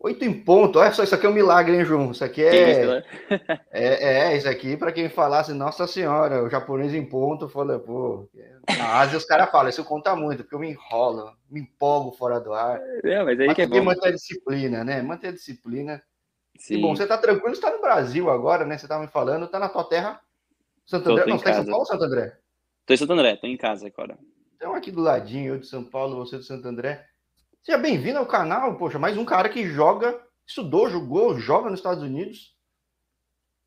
[0.00, 0.78] Oito em ponto.
[0.78, 2.12] Olha só, isso aqui é um milagre, hein, João?
[2.12, 3.02] Isso aqui é.
[3.70, 8.28] É, é, isso aqui, para quem falasse, Nossa Senhora, o japonês em ponto, fala, pô.
[8.76, 12.38] Na Ásia os caras falam, isso conta muito, porque eu me enrolo, me empolgo fora
[12.38, 12.80] do ar.
[13.02, 13.82] É, mas aí mas que é bom.
[13.82, 15.02] manter a disciplina, né?
[15.02, 16.00] Manter a disciplina.
[16.56, 16.74] Sim.
[16.74, 18.78] E bom, você tá tranquilo, você tá no Brasil agora, né?
[18.78, 20.20] Você tava me falando, tá na tua terra.
[20.86, 21.26] Santo André.
[21.26, 22.38] Não, você tá em São Paulo ou Santo André?
[22.86, 24.16] Tô em Santo André, tô em casa agora.
[24.56, 27.04] Então, aqui do ladinho, eu de São Paulo, você de Santo André.
[27.68, 32.02] Seja bem-vindo ao canal, poxa, mais um cara que joga, estudou, jogou, joga nos Estados
[32.02, 32.56] Unidos.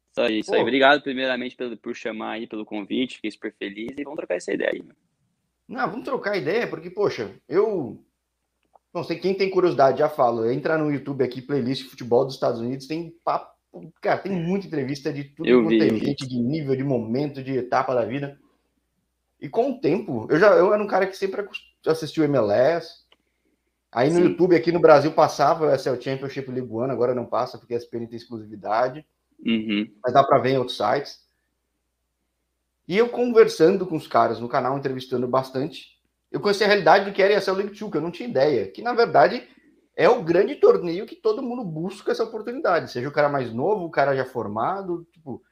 [0.10, 0.60] Isso aí, isso aí.
[0.60, 4.52] Obrigado primeiramente pelo, por chamar aí, pelo convite, fiquei super feliz e vamos trocar essa
[4.52, 4.84] ideia aí.
[5.68, 8.04] Não, vamos trocar ideia, porque, poxa, eu
[8.92, 10.50] não sei quem tem curiosidade, já falo.
[10.50, 13.56] Entra no YouTube aqui, playlist futebol dos Estados Unidos, tem papo.
[14.02, 17.56] Cara, tem muita entrevista de tudo eu vi, tem gente, de nível, de momento, de
[17.56, 18.36] etapa da vida.
[19.40, 21.48] E com o tempo, eu já eu era um cara que sempre
[21.86, 23.01] assistiu MLS,
[23.92, 24.24] Aí no Sim.
[24.30, 27.78] YouTube, aqui no Brasil, passava o SL Championship League One, agora não passa, porque a
[27.78, 29.06] SPN tem exclusividade.
[29.46, 29.92] Uhum.
[30.02, 31.20] Mas dá para ver em outros sites.
[32.88, 36.00] E eu conversando com os caras no canal, entrevistando bastante,
[36.32, 38.30] eu conheci a realidade do que era a SL League 2, que eu não tinha
[38.30, 38.68] ideia.
[38.68, 39.46] Que, na verdade,
[39.96, 42.92] é o grande torneio que todo mundo busca essa oportunidade.
[42.92, 45.44] Seja o cara mais novo, o cara já formado, tipo...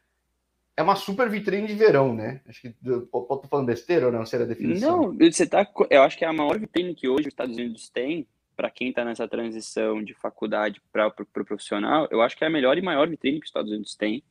[0.77, 2.39] É uma super vitrine de verão, né?
[2.47, 4.25] Acho que tô falando besteira ou não?
[4.25, 5.11] Será a definição?
[5.11, 5.67] Não, você tá.
[5.89, 8.25] Eu acho que é a maior vitrine que hoje os Estados Unidos têm
[8.59, 12.43] para quem está nessa transição de faculdade para o pro, pro profissional, eu acho que
[12.43, 14.21] é a melhor e maior vitrine que os Estados Unidos têm.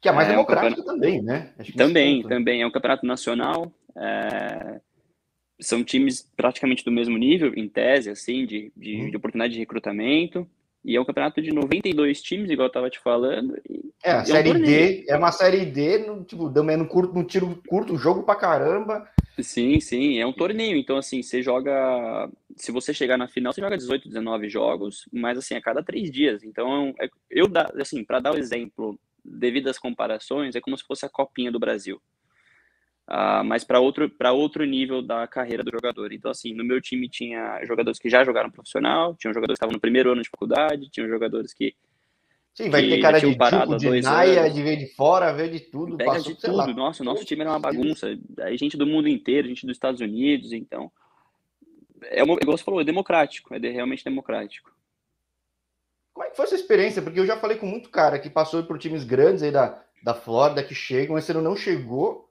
[0.00, 1.52] Que é mais é, democrática um também, né?
[1.76, 2.62] também, também.
[2.62, 3.72] É um campeonato nacional.
[3.96, 4.80] É...
[5.58, 9.10] São times praticamente do mesmo nível, em tese, assim, de, de, hum.
[9.10, 10.48] de oportunidade de recrutamento.
[10.86, 13.60] E é um campeonato de 92 times, igual eu tava te falando.
[14.04, 17.24] é, a série um D, é uma série D, no, tipo, também no curto, no
[17.24, 19.04] tiro curto, jogo pra caramba.
[19.42, 20.76] Sim, sim, é um torneio.
[20.76, 22.30] Então, assim, você joga.
[22.56, 26.08] Se você chegar na final, você joga 18, 19 jogos, mas assim, a cada três
[26.08, 26.44] dias.
[26.44, 27.46] Então, é, eu,
[27.80, 31.58] assim, para dar o exemplo, devido às comparações, é como se fosse a Copinha do
[31.58, 32.00] Brasil
[33.08, 36.12] uh, mas para outro, outro nível da carreira do jogador.
[36.12, 39.74] Então, assim, no meu time tinha jogadores que já jogaram profissional, tinha jogadores que estavam
[39.74, 41.74] no primeiro ano de faculdade, tinha jogadores que.
[42.54, 45.96] Sim, vai ter cara de tipo, de naia, de ver de fora, ver de tudo.
[45.98, 46.56] Pega passou, de tudo.
[46.56, 46.66] Lá.
[46.68, 48.18] Nossa, o nosso time era uma bagunça.
[48.40, 50.90] Aí gente do mundo inteiro, gente dos Estados Unidos, então.
[52.04, 54.70] É uma, igual você falou, é democrático, é realmente democrático.
[56.16, 57.02] Como é que foi essa experiência?
[57.02, 60.14] Porque eu já falei com muito cara que passou por times grandes aí da, da
[60.14, 62.25] Flórida que chegam, mas você não chegou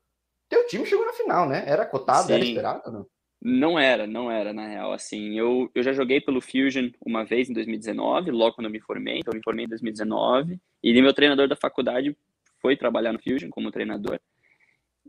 [0.50, 1.64] teu time chegou na final, né?
[1.68, 2.34] Era cotado, Sim.
[2.34, 3.08] era esperado, não?
[3.42, 4.92] Não era, não era, na real.
[4.92, 8.80] Assim, eu, eu já joguei pelo Fusion uma vez em 2019, logo quando eu me
[8.80, 12.18] formei, então eu me formei em 2019, e meu treinador da faculdade
[12.60, 14.20] foi trabalhar no Fusion como treinador.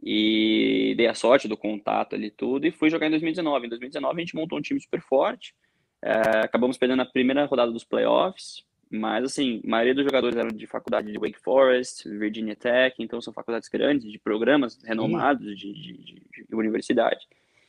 [0.02, 3.66] E dei a sorte do contato ali tudo e fui jogar em 2019.
[3.66, 5.54] Em 2019 a gente montou um time super forte,
[6.02, 10.50] é, acabamos perdendo a primeira rodada dos playoffs, mas, assim, a maioria dos jogadores eram
[10.50, 15.72] de faculdade de Wake Forest, Virginia Tech, então são faculdades grandes, de programas renomados de,
[15.72, 16.14] de, de,
[16.48, 17.26] de, universidade.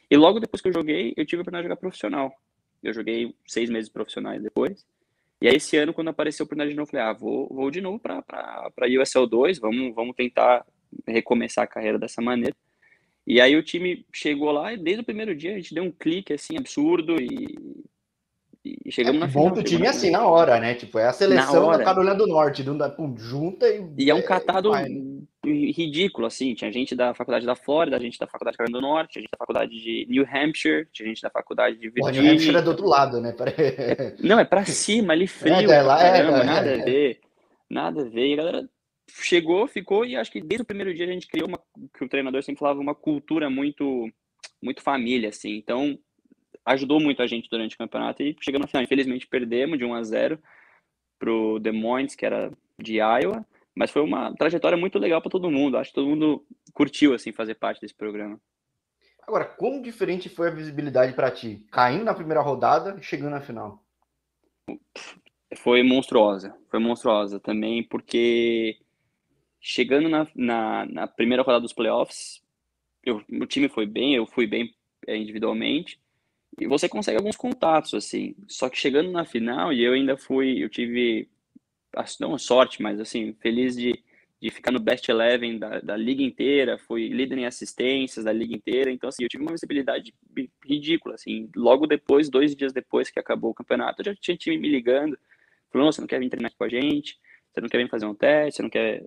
[0.10, 2.32] E logo depois que eu joguei, eu tive a oportunidade de jogar profissional.
[2.84, 4.86] Eu joguei seis meses profissionais depois.
[5.42, 7.72] E aí, esse ano, quando apareceu a oportunidade de novo, eu falei, ah, vou, vou
[7.72, 10.66] de novo para USL 2, vamos, vamos tentar
[11.08, 12.56] recomeçar a carreira dessa maneira.
[13.26, 15.92] E aí o time chegou lá e desde o primeiro dia a gente deu um
[15.92, 17.58] clique, assim, absurdo e
[18.86, 19.50] e chegamos é, na final.
[19.50, 20.74] Bom time assim na hora, né?
[20.74, 22.64] Tipo, é a seleção da Carolina do Norte,
[22.96, 23.86] pum, junta e.
[23.98, 25.18] E é um catado vai, né?
[25.46, 26.54] ridículo, assim.
[26.54, 29.38] Tinha gente da faculdade da Flórida, gente da faculdade da Carolina do Norte, gente da
[29.38, 32.14] faculdade de New Hampshire, tinha gente da faculdade de Virginia.
[32.14, 33.36] Pô, New Hampshire é do outro lado, né?
[34.20, 35.72] Não, é pra cima, ali frio.
[35.72, 37.20] É, é, lá, caramba, é, nada a ver.
[37.70, 38.28] Nada a ver.
[38.28, 38.70] E a galera
[39.10, 41.60] chegou, ficou, e acho que desde o primeiro dia a gente criou uma.
[41.98, 44.10] que o treinador sempre falava, uma cultura muito.
[44.62, 45.56] muito família, assim.
[45.56, 45.98] Então,
[46.68, 48.84] ajudou muito a gente durante o campeonato e chegamos na final.
[48.84, 50.40] Infelizmente perdemos de 1 a 0
[51.18, 55.50] pro Des Moines, que era de Iowa, mas foi uma trajetória muito legal para todo
[55.50, 55.78] mundo.
[55.78, 58.40] Acho que todo mundo curtiu assim fazer parte desse programa.
[59.22, 61.66] Agora, como diferente foi a visibilidade para ti?
[61.72, 63.84] Caindo na primeira rodada e chegando na final?
[65.58, 66.56] Foi monstruosa.
[66.70, 68.78] Foi monstruosa também, porque
[69.60, 72.42] chegando na, na, na primeira rodada dos playoffs,
[73.04, 74.74] eu, o time foi bem, eu fui bem
[75.06, 76.00] é, individualmente,
[76.60, 78.36] e você consegue alguns contatos, assim.
[78.48, 81.30] Só que chegando na final, e eu ainda fui, eu tive,
[82.20, 84.04] não sorte, mas assim, feliz de,
[84.42, 88.56] de ficar no best eleven da, da liga inteira, fui líder em assistências da liga
[88.56, 90.14] inteira, então assim, eu tive uma visibilidade
[90.66, 94.70] ridícula, assim, logo depois, dois dias depois que acabou o campeonato, já tinha time me
[94.70, 95.18] ligando,
[95.72, 97.20] falando, você não quer vir treinar com a gente?
[97.54, 98.58] Você não quer vir fazer um teste?
[98.58, 99.04] Você não quer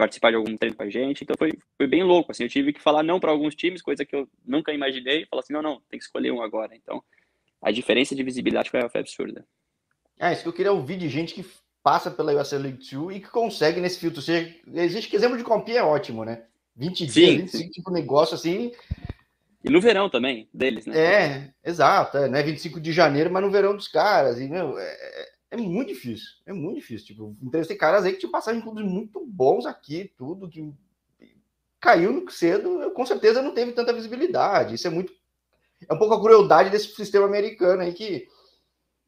[0.00, 1.22] participar de algum treino com a gente.
[1.22, 4.04] Então foi, foi bem louco, assim, eu tive que falar não para alguns times, coisa
[4.04, 6.74] que eu nunca imaginei, falar assim, não, não, tem que escolher um agora.
[6.74, 7.02] Então,
[7.60, 9.44] a diferença de visibilidade foi, foi absurda.
[10.18, 11.44] É, isso que eu queria ouvir de gente que
[11.82, 14.20] passa pela USL League 2 e que consegue nesse filtro.
[14.20, 16.44] Ou seja, existe que exemplo de compinha é ótimo, né?
[16.76, 17.70] 20 sim, dias, 25, sim.
[17.70, 18.72] tipo, negócio assim.
[19.62, 20.98] E no verão também, deles, né?
[20.98, 22.16] É, exato.
[22.16, 22.42] É, né?
[22.42, 24.40] 25 de janeiro, mas no verão dos caras.
[24.40, 26.30] E, meu, é, é, muito difícil.
[26.46, 27.08] É muito difícil.
[27.08, 30.72] Tipo, entrevistei caras aí que tinham passado em clubes muito bons aqui, tudo, que
[31.80, 34.74] caiu cedo, com certeza não teve tanta visibilidade.
[34.74, 35.12] Isso é muito.
[35.88, 38.28] É um pouco a crueldade desse sistema americano aí que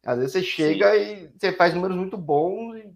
[0.05, 1.01] às vezes você chega Sim.
[1.01, 2.93] e você faz números muito bons e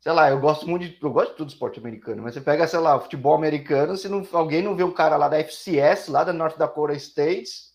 [0.00, 2.66] sei lá, eu gosto muito de, eu gosto de tudo esporte americano, mas você pega,
[2.66, 6.24] sei lá, futebol americano, se não, alguém não vê o cara lá da FCS, lá
[6.24, 7.69] da North Dakota State,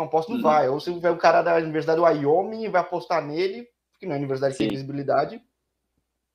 [0.00, 0.42] não posso, não uhum.
[0.42, 0.68] vai.
[0.68, 3.68] Ou se o cara da Universidade do Wyoming e vai apostar nele,
[3.98, 5.42] que não é universidade que tem visibilidade.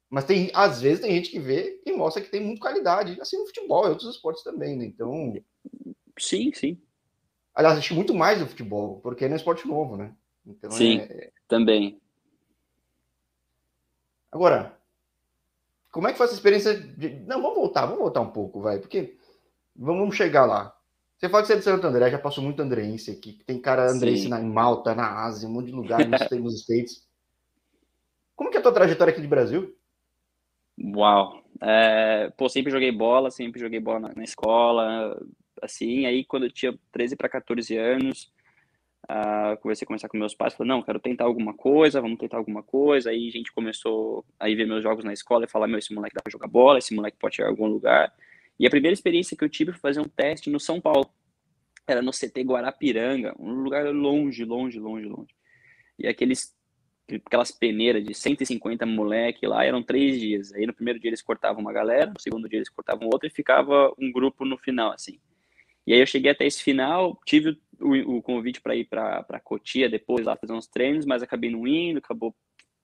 [0.10, 3.38] Mas tem, às vezes, tem gente que vê e mostra que tem muita qualidade, assim
[3.38, 4.86] no futebol e outros esportes também, né?
[4.86, 5.34] Então.
[6.18, 6.82] Sim, sim.
[7.54, 10.14] Aliás, acho muito mais do futebol, porque é um esporte novo, né?
[10.46, 11.32] Então, sim, é...
[11.48, 12.00] também.
[14.32, 14.78] Agora,
[15.92, 17.22] como é que foi essa experiência de.
[17.22, 19.18] Não, vamos voltar, vamos voltar um pouco, vai, porque
[19.76, 20.75] vamos chegar lá.
[21.18, 23.40] Você fala que você é de Santo André, já passou muito andrense aqui.
[23.46, 27.08] Tem cara andrense na, em Malta, na Ásia, um monte de lugar nos, nos States.
[28.36, 29.74] Como que é a tua trajetória aqui de Brasil?
[30.78, 31.42] Uau!
[31.62, 35.18] É, pô, sempre joguei bola, sempre joguei bola na, na escola,
[35.62, 38.32] assim, aí quando eu tinha 13 para 14 anos,
[39.10, 42.38] uh, comecei a conversar com meus pais, falei, não, quero tentar alguma coisa, vamos tentar
[42.38, 45.80] alguma coisa, aí a gente começou a ver meus jogos na escola e falar, meu,
[45.80, 48.14] esse moleque dá pra jogar bola, esse moleque pode chegar a algum lugar,
[48.60, 51.10] e a primeira experiência que eu tive foi fazer um teste no São Paulo,
[51.88, 55.36] era no CT Guarapiranga, um lugar longe, longe, longe, longe,
[56.00, 56.56] e aqueles
[57.14, 60.52] aquelas peneiras de 150 moleque lá, eram três dias.
[60.54, 63.32] Aí no primeiro dia eles cortavam uma galera, no segundo dia eles cortavam outra e
[63.32, 65.20] ficava um grupo no final, assim.
[65.86, 69.88] E aí eu cheguei até esse final, tive o, o convite para ir para Cotia
[69.88, 72.36] depois lá fazer uns treinos, mas acabei não indo, acabou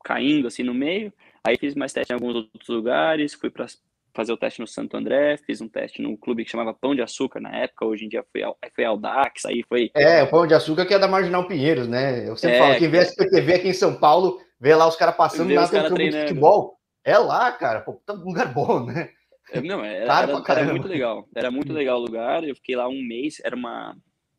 [0.03, 1.12] caindo assim no meio.
[1.44, 3.65] Aí fiz mais teste em alguns outros lugares, fui para
[4.13, 7.02] fazer o teste no Santo André, fiz um teste num clube que chamava Pão de
[7.02, 8.42] Açúcar na época, hoje em dia foi,
[8.75, 9.92] foi Aldax, aí foi...
[9.96, 12.28] É, o Pão de Açúcar que é da Marginal Pinheiros, né?
[12.28, 14.96] Eu sempre é, falo, quem vê a SPTV aqui em São Paulo, vê lá os
[14.96, 18.86] caras passando lá no campo de futebol, é lá, cara, pô, tá um lugar bom,
[18.86, 19.10] né?
[19.52, 22.88] É, não, era, era, era, muito legal, era muito legal o lugar, eu fiquei lá
[22.88, 23.96] um mês, era uma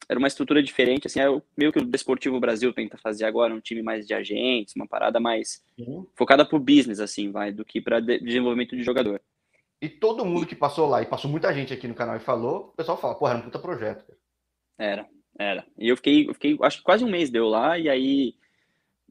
[0.08, 3.60] era uma estrutura diferente, assim, é meio que o Desportivo Brasil tenta fazer agora, um
[3.60, 6.06] time mais de agentes, uma parada mais uhum.
[6.14, 9.20] focada pro business, assim, vai, do que para de desenvolvimento de jogador.
[9.82, 12.68] E todo mundo que passou lá, e passou muita gente aqui no canal e falou,
[12.68, 14.04] o pessoal fala, porra, era um puta projeto.
[14.78, 15.66] Era, era.
[15.76, 18.36] E eu fiquei, eu fiquei, acho que quase um mês deu lá, e aí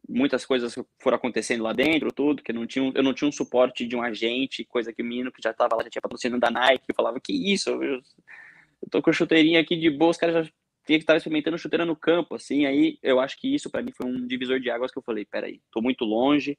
[0.08, 3.34] muitas coisas foram acontecendo lá dentro, tudo, que eu não tinha, eu não tinha um
[3.34, 6.40] suporte de um agente, coisa que o menino que já tava lá, já tinha patrocínio
[6.40, 10.18] da Nike, eu falava, que isso, eu, eu tô com chuteirinha aqui de boa, os
[10.18, 10.54] caras já
[10.86, 13.92] tinha que estar experimentando chuteira no campo, assim, aí eu acho que isso para mim
[13.92, 16.58] foi um divisor de águas que eu falei, peraí, tô muito longe,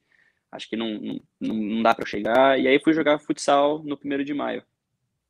[0.53, 4.25] acho que não, não, não dá para chegar, e aí fui jogar futsal no primeiro
[4.25, 4.63] de maio.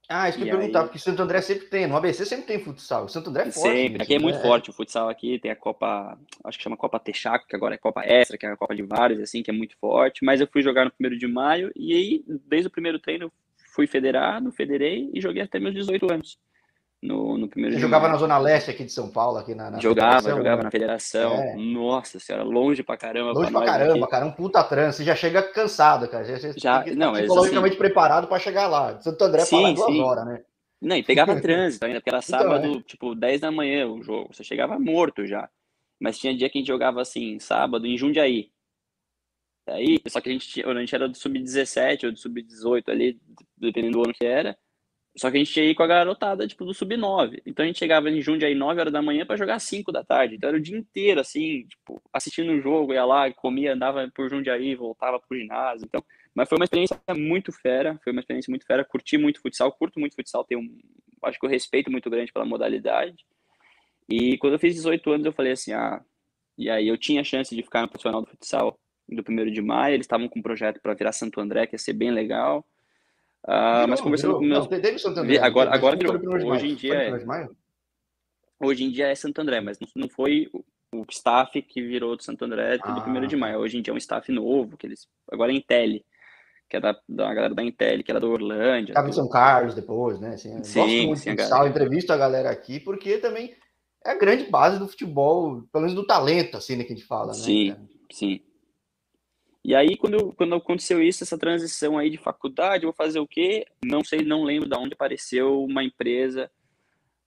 [0.08, 0.84] Ah, isso que eu ia perguntar, aí...
[0.86, 3.68] porque Santo André sempre tem, no ABC sempre tem futsal, Santo André é forte.
[3.68, 4.42] Sempre, aqui é muito é.
[4.42, 7.78] forte o futsal aqui, tem a Copa, acho que chama Copa Texaco, que agora é
[7.78, 10.46] Copa Extra, que é a Copa de vários, assim, que é muito forte, mas eu
[10.46, 13.32] fui jogar no primeiro de maio, e aí, desde o primeiro treino,
[13.74, 16.38] fui federado, federei e joguei até meus 18 anos
[17.02, 19.80] no, no primeiro Você jogava na Zona Leste aqui de São Paulo, aqui na, na
[19.80, 20.62] Jogava, jogava né?
[20.62, 21.34] na federação.
[21.34, 21.56] É.
[21.56, 23.32] Nossa senhora, longe pra caramba.
[23.32, 24.98] Longe pra, pra caramba, cara, um puta trânsito.
[24.98, 26.24] Você já chega cansado, cara.
[26.24, 29.00] Você já, já não, psicologicamente assim, preparado para chegar lá.
[29.00, 30.42] Santo André sim, duas horas, né?
[30.80, 32.82] Não, e pegava trânsito ainda, porque era então, sábado, então, é.
[32.82, 34.32] tipo, 10 da manhã o jogo.
[34.32, 35.48] Você chegava morto já.
[35.98, 38.50] Mas tinha dia que a gente jogava assim, sábado, em Jundiaí.
[39.68, 43.20] Aí, só que a gente, a gente era do sub-17 ou do sub-18 ali,
[43.56, 44.56] dependendo do ano que era.
[45.14, 47.42] Só que a gente ia ir com a garotada, tipo, do sub-9.
[47.44, 50.36] Então a gente chegava em Jundiaí 9 horas da manhã para jogar 5 da tarde.
[50.36, 54.30] Então era o dia inteiro, assim, tipo, assistindo o jogo, ia lá, comia, andava por
[54.30, 55.84] Jundiaí, voltava pro ginásio.
[55.84, 56.02] Então,
[56.34, 58.84] mas foi uma experiência muito fera, foi uma experiência muito fera.
[58.84, 60.78] Curti muito futsal, curto muito futsal, tenho um,
[61.24, 63.26] acho que eu respeito muito grande pela modalidade.
[64.08, 66.02] E quando eu fiz 18 anos, eu falei assim, ah,
[66.56, 68.78] e aí eu tinha a chance de ficar no profissional do futsal
[69.08, 71.78] do primeiro de maio, eles estavam com um projeto para virar Santo André, que ia
[71.78, 72.64] ser bem legal.
[73.46, 74.68] Uh, mas conversando virou.
[74.68, 74.92] com meus.
[74.92, 75.38] Não, Santo André.
[75.38, 76.52] Agora, agora virou.
[76.52, 77.48] Hoje em dia é.
[78.60, 80.48] Hoje em dia é Santo André, mas não foi
[80.94, 83.00] o staff que virou do Santo André do ah.
[83.00, 83.58] primeiro de maio.
[83.58, 85.08] Hoje em dia é um staff novo, que eles.
[85.30, 86.00] Agora é Intel,
[86.68, 88.92] que é da, da galera da Intel, que era da Orlândia.
[88.92, 90.34] Estava em São Carlos depois, né?
[90.34, 93.56] Assim, sim, gosto muito sim, de entrevisto a galera aqui, porque também
[94.04, 97.06] é a grande base do futebol, pelo menos do talento, assim, né, que a gente
[97.06, 97.34] fala, né?
[97.34, 97.76] Sim,
[98.10, 98.40] sim.
[99.64, 103.64] E aí, quando, quando aconteceu isso, essa transição aí de faculdade, vou fazer o quê?
[103.84, 106.50] Não sei, não lembro de onde apareceu uma empresa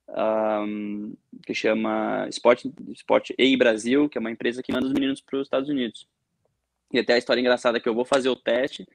[0.10, 1.16] um,
[1.46, 5.40] que chama Sport, Sport EI Brasil, que é uma empresa que manda os meninos para
[5.40, 6.08] os Estados Unidos.
[6.92, 8.88] E até a história engraçada é que eu vou fazer o teste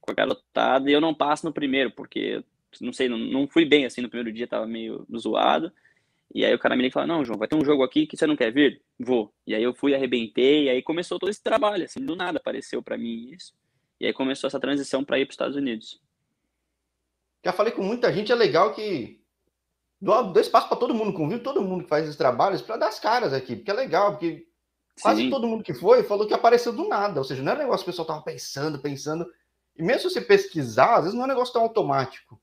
[0.00, 2.42] com a garotada e eu não passo no primeiro, porque,
[2.80, 5.70] não sei, não, não fui bem assim no primeiro dia, tava meio zoado.
[6.34, 8.06] E aí o cara me liga e fala, não, João, vai ter um jogo aqui
[8.06, 8.82] que você não quer vir?
[8.98, 9.32] Vou.
[9.46, 12.82] E aí eu fui, arrebentei, e aí começou todo esse trabalho, assim, do nada apareceu
[12.82, 13.54] para mim isso.
[13.98, 16.00] E aí começou essa transição para ir para os Estados Unidos.
[17.44, 19.20] Já falei com muita gente, é legal que
[20.00, 22.98] dou, espaço para todo mundo, convido todo mundo que faz esses trabalhos para dar as
[22.98, 24.46] caras aqui, porque é legal, porque
[25.00, 25.30] quase Sim.
[25.30, 27.84] todo mundo que foi falou que apareceu do nada, ou seja, não é um negócio
[27.84, 29.26] que o pessoal tava pensando, pensando.
[29.76, 32.40] E mesmo se você pesquisar, às vezes não é um negócio tão automático.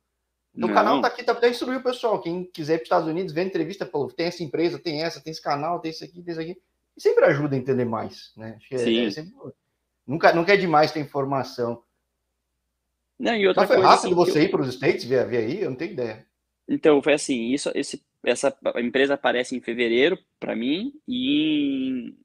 [0.55, 2.22] Então, o canal tá aqui tá, para instruir o pessoal.
[2.22, 5.19] Quem quiser ir para os Estados Unidos, ver entrevista, pô, tem essa empresa, tem essa,
[5.19, 6.62] tem esse canal, tem isso aqui, tem isso aqui.
[6.95, 8.55] E sempre ajuda a entender mais, né?
[8.57, 9.33] Acho que é, é sempre,
[10.05, 11.81] nunca, nunca é demais ter informação.
[13.17, 14.43] Não, e outra Mas foi coisa, rápido assim, você eu...
[14.43, 15.62] ir para os States, ver, ver aí?
[15.62, 16.25] Eu não tenho ideia.
[16.67, 22.17] Então, foi assim, isso, esse, essa empresa aparece em fevereiro para mim e em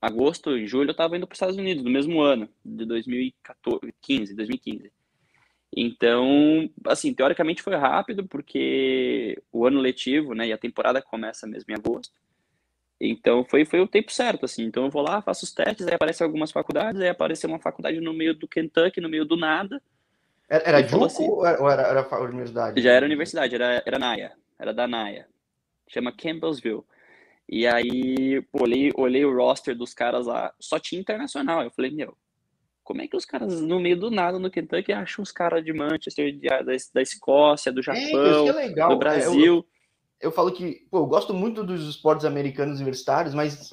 [0.00, 4.34] agosto, em julho eu estava indo para os Estados Unidos, no mesmo ano, de 2015,
[4.34, 4.92] 2015.
[5.74, 11.70] Então, assim, teoricamente foi rápido, porque o ano letivo, né, e a temporada começa mesmo
[11.70, 12.12] em agosto.
[13.00, 14.64] Então, foi, foi o tempo certo, assim.
[14.64, 18.00] Então, eu vou lá, faço os testes, aí aparecem algumas faculdades, aí apareceu uma faculdade
[18.00, 19.80] no meio do Kentucky, no meio do nada.
[20.48, 22.80] Era, era Duke assim, ou era, era, era universidade?
[22.80, 25.28] Já era universidade, era, era NAIA, era da NAIA.
[25.86, 26.82] Chama Campbellsville.
[27.48, 31.62] E aí, olhei, olhei o roster dos caras lá, só tinha internacional.
[31.62, 32.16] Eu falei, meu,
[32.88, 35.74] como é que os caras, no meio do nada, no Kentucky, acham os caras de
[35.74, 39.56] Manchester, de, da, da Escócia, do é, Japão, é, é do Brasil?
[39.56, 39.66] Eu,
[40.18, 43.70] eu, falo que, pô, eu gosto muito dos esportes americanos universitários, mas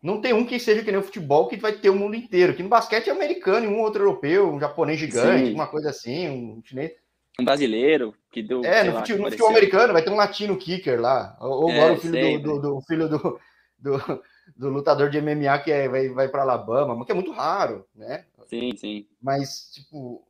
[0.00, 2.54] não tem um que seja que nem o futebol que vai ter o mundo inteiro.
[2.54, 5.54] Que no basquete é americano, um outro europeu, um japonês gigante, Sim.
[5.54, 6.92] uma coisa assim, um chinês.
[7.40, 8.64] Um brasileiro que deu.
[8.64, 11.36] É, no, lá, futebol, no futebol americano vai ter um latino kicker lá.
[11.40, 13.40] Ou, é, agora o filho do, do, do, filho do,
[13.80, 14.22] do
[14.56, 18.24] do lutador de MMA que é, vai, vai para Alabama, que é muito raro, né?
[18.46, 19.06] Sim, sim.
[19.20, 20.28] Mas, tipo,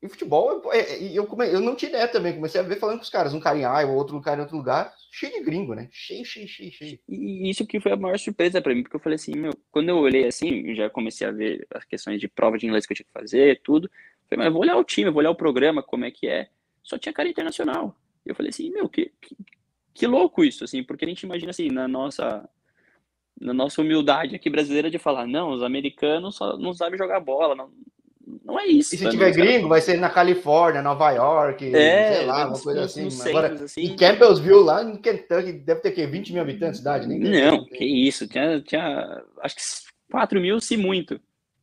[0.00, 2.98] e futebol, é, é, eu, come, eu não tinha ideia também, comecei a ver falando
[2.98, 5.74] com os caras, um cara em Iowa, outro cara em outro lugar, cheio de gringo,
[5.74, 5.88] né?
[5.90, 7.00] Cheio, cheio, cheio, cheio.
[7.08, 9.88] E isso que foi a maior surpresa para mim, porque eu falei assim, meu, quando
[9.88, 12.96] eu olhei assim, já comecei a ver as questões de prova de inglês que eu
[12.96, 13.90] tinha que fazer, tudo,
[14.28, 16.48] falei, mas eu vou olhar o time, vou olhar o programa, como é que é,
[16.80, 17.96] só tinha cara internacional.
[18.24, 19.36] E eu falei assim, meu, que, que,
[19.92, 22.48] que louco isso, assim, porque a gente imagina assim, na nossa
[23.40, 27.54] na nossa humildade aqui brasileira de falar, não, os americanos só não sabem jogar bola,
[27.54, 27.70] não,
[28.44, 28.94] não é isso.
[28.94, 32.82] E se tiver gringo, vai ser na Califórnia, Nova York, é, sei lá, uma coisa
[32.82, 33.08] assim.
[33.28, 33.82] Agora, assim.
[33.82, 37.84] Em Campbellsville, lá em Kentucky, deve ter que 20 mil habitantes cidade, nem Não, que
[37.84, 39.62] isso, tinha, tinha acho que
[40.10, 41.20] 4 mil, se muito.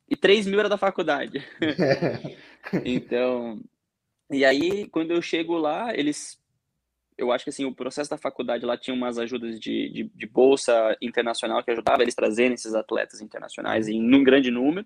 [0.09, 1.43] E 3 mil era da faculdade.
[2.85, 3.59] então,
[4.31, 6.39] e aí, quando eu chego lá, eles
[7.17, 10.25] eu acho que assim, o processo da faculdade lá tinha umas ajudas de, de, de
[10.27, 14.85] bolsa internacional que ajudava eles trazerem esses atletas internacionais em um grande número.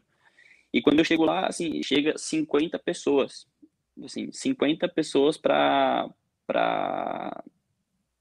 [0.72, 3.48] E quando eu chego lá, assim, chega 50 pessoas.
[4.04, 6.10] Assim, 50 pessoas para
[6.46, 7.44] para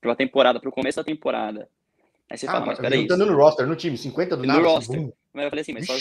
[0.05, 1.69] a temporada, para o começo da temporada.
[2.30, 3.00] Aí você ah, fala, mas peraí.
[3.00, 4.61] Juntando no roster, no time, 50 do nada.
[4.61, 4.99] No roster.
[4.99, 5.94] Assim, mas eu falei assim, mas só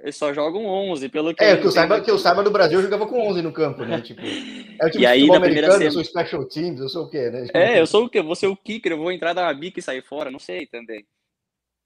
[0.00, 2.78] eles só jogam 11, pelo que É, que eu, saiba, que eu saiba do Brasil,
[2.78, 4.00] eu jogava com 11 no campo, né?
[4.00, 5.84] Tipo, é o time e aí, na primeira semana...
[5.84, 7.46] eu sou special teams, eu sou o quê, né?
[7.54, 8.22] É, eu sou o quê?
[8.22, 11.06] Vou ser o kicker, eu vou entrar da bica e sair fora, não sei também.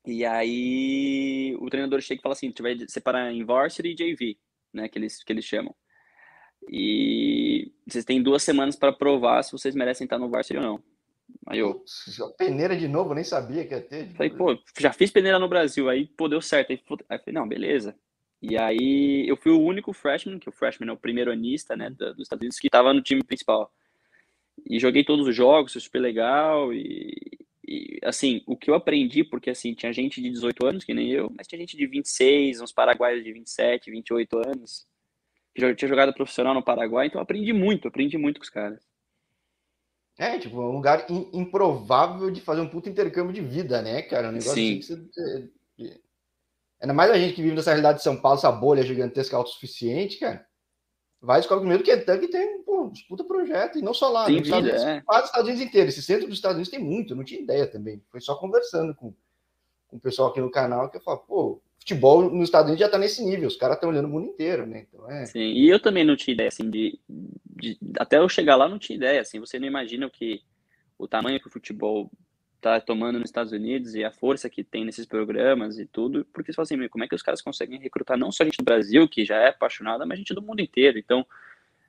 [0.06, 4.38] E aí o treinador chega e fala assim, tu vai separar em varsity e JV,
[4.72, 5.74] né, que eles, que eles chamam.
[6.70, 10.82] E vocês têm duas semanas para provar se vocês merecem estar no varsity ou não.
[11.46, 11.84] Aí eu.
[12.36, 14.12] Peneira de novo, nem sabia que ia ter.
[14.14, 16.70] Falei, pô, já fiz peneira no Brasil, aí pô, deu certo.
[16.70, 17.96] Aí, aí falei, não, beleza.
[18.42, 21.90] E aí eu fui o único freshman, que o freshman é o primeiro anista, né,
[21.90, 23.72] dos Estados Unidos, que tava no time principal.
[24.68, 26.72] E joguei todos os jogos, foi super legal.
[26.72, 27.14] E,
[27.66, 31.10] e, assim, o que eu aprendi, porque assim, tinha gente de 18 anos, que nem
[31.10, 34.86] eu, mas tinha gente de 26, uns paraguaios de 27, 28 anos,
[35.54, 38.50] que já tinha jogado profissional no Paraguai, então eu aprendi muito, aprendi muito com os
[38.50, 38.85] caras.
[40.18, 44.28] É, tipo, um lugar improvável de fazer um puto intercâmbio de vida, né, cara?
[44.28, 44.78] Um negócio Sim.
[44.78, 45.50] Assim que você...
[46.80, 50.18] Ainda mais a gente que vive nessa realidade de São Paulo, essa bolha gigantesca autossuficiente,
[50.18, 50.46] cara.
[51.20, 54.46] Vai descobre primeiro que Kentucky tem pô, puta projeto, e não só lá, tem nos
[54.46, 55.00] Estados Unidos, é.
[55.00, 55.88] quase os Estados Unidos inteiro.
[55.88, 58.02] Esse centro dos Estados Unidos tem muito, eu não tinha ideia também.
[58.10, 59.14] Foi só conversando com,
[59.88, 62.90] com o pessoal aqui no canal que eu falo, pô, futebol nos Estados Unidos já
[62.90, 64.86] tá nesse nível, os caras estão olhando o mundo inteiro, né?
[64.88, 65.24] Então, é...
[65.26, 68.78] Sim, e eu também não tinha ideia, assim, de, de, Até eu chegar lá, não
[68.78, 70.42] tinha ideia, assim, você não imagina o que...
[70.98, 72.10] O tamanho que o futebol
[72.60, 76.50] tá tomando nos Estados Unidos e a força que tem nesses programas e tudo, porque
[76.50, 79.06] você fala assim, como é que os caras conseguem recrutar não só gente do Brasil,
[79.08, 81.24] que já é apaixonada, mas gente do mundo inteiro, então...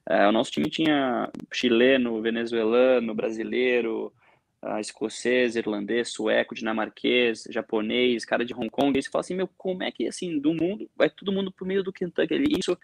[0.09, 4.13] É, o nosso time tinha chileno, venezuelano, brasileiro,
[4.67, 9.49] uh, escocês, irlandês, sueco, dinamarquês, japonês, cara de Hong Kong, e você fala assim, meu,
[9.57, 12.77] como é que, assim, do mundo, vai todo mundo pro meio do Kentucky ali, isso,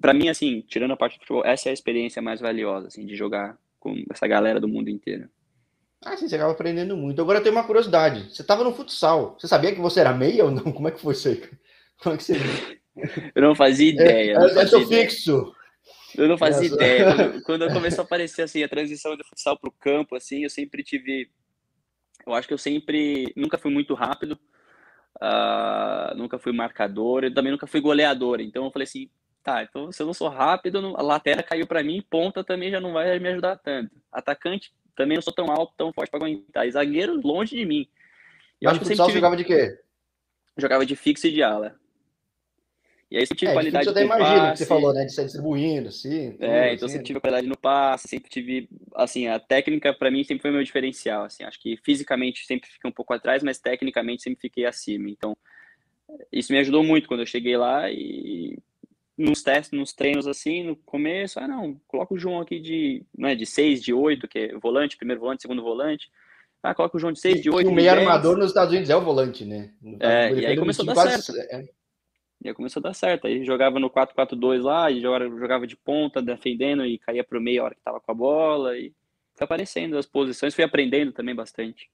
[0.00, 3.04] para mim, assim, tirando a parte do futebol, essa é a experiência mais valiosa, assim,
[3.04, 5.28] de jogar com essa galera do mundo inteiro.
[6.04, 7.20] Ah, sim, você acaba aprendendo muito.
[7.20, 10.44] Agora eu tenho uma curiosidade, você tava no futsal, você sabia que você era meia
[10.44, 10.72] ou não?
[10.72, 11.42] Como é que foi isso aí?
[12.02, 12.34] Como é que você...
[13.34, 14.32] eu não fazia ideia.
[14.32, 15.55] É, não fazia é seu fixo.
[16.16, 17.04] Eu não fazia ideia.
[17.04, 20.50] Quando, quando começou a aparecer assim, a transição do futsal para o campo, assim, eu
[20.50, 21.30] sempre tive.
[22.26, 23.32] Eu acho que eu sempre.
[23.36, 24.38] Nunca fui muito rápido,
[25.16, 28.40] uh, nunca fui marcador, eu também nunca fui goleador.
[28.40, 29.08] Então eu falei assim:
[29.42, 32.80] tá, então se eu não sou rápido, a lateral caiu para mim, ponta também já
[32.80, 33.94] não vai me ajudar tanto.
[34.10, 36.66] Atacante também não sou tão alto, tão forte para aguentar.
[36.66, 37.88] E zagueiro longe de mim.
[38.60, 39.18] Eu Mas acho que futsal tive...
[39.18, 39.78] jogava de quê?
[40.56, 41.78] Jogava de fixo e de ala.
[43.10, 44.52] E aí sempre tive é, qualidade no imagino passe.
[44.52, 45.04] que você falou, né?
[45.04, 46.36] De ser distribuindo, assim.
[46.40, 46.94] É, então assim.
[46.94, 50.64] sempre tive qualidade no passe, sempre tive, assim, a técnica para mim sempre foi meu
[50.64, 51.44] diferencial, assim.
[51.44, 55.08] Acho que fisicamente sempre fiquei um pouco atrás, mas tecnicamente sempre fiquei acima.
[55.08, 55.36] Então,
[56.32, 58.58] isso me ajudou muito quando eu cheguei lá e
[59.16, 63.28] nos testes, nos treinos assim, no começo, ah não, coloca o João aqui de, não
[63.28, 66.10] é, de 6, de 8, que é volante, primeiro volante, segundo volante.
[66.62, 67.68] Ah, coloca o João de 6, de 8.
[67.68, 69.70] E o meio armador nos Estados Unidos é o volante, né?
[70.00, 71.22] É, e aí começou a dar quase...
[71.22, 71.40] certo.
[71.52, 71.64] É.
[72.42, 73.26] E aí começou a dar certo.
[73.26, 77.64] Aí jogava no 4-4-2 lá, e jogava, de ponta, defendendo, e caía pro meio a
[77.66, 78.78] hora que tava com a bola.
[78.78, 78.92] E
[79.34, 81.90] foi aparecendo as posições, fui aprendendo também bastante.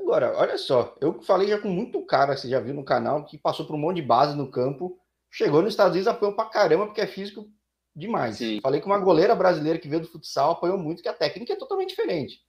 [0.00, 3.38] Agora, olha só, eu falei já com muito cara, você já viu no canal, que
[3.38, 4.98] passou por um monte de base no campo,
[5.30, 7.48] chegou nos Estados Unidos, apanhou pra caramba, porque é físico
[7.94, 8.36] demais.
[8.36, 8.60] Sim.
[8.60, 11.56] Falei com uma goleira brasileira que veio do futsal, apanhou muito, que a técnica é
[11.56, 12.40] totalmente diferente.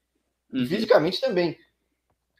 [0.51, 0.61] Uhum.
[0.61, 1.57] E fisicamente também.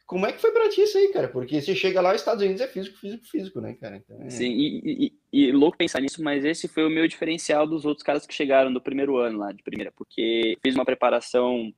[0.06, 1.28] Como é que foi pra ti isso aí, cara?
[1.28, 3.96] Porque você chega lá, os Estados Unidos é físico, físico, físico, né, cara?
[3.96, 4.28] Então, é...
[4.28, 8.04] Sim, e, e, e, louco pensar nisso, mas esse foi o meu diferencial dos outros
[8.04, 11.72] caras que chegaram do primeiro ano lá, de primeira, porque fiz uma preparação,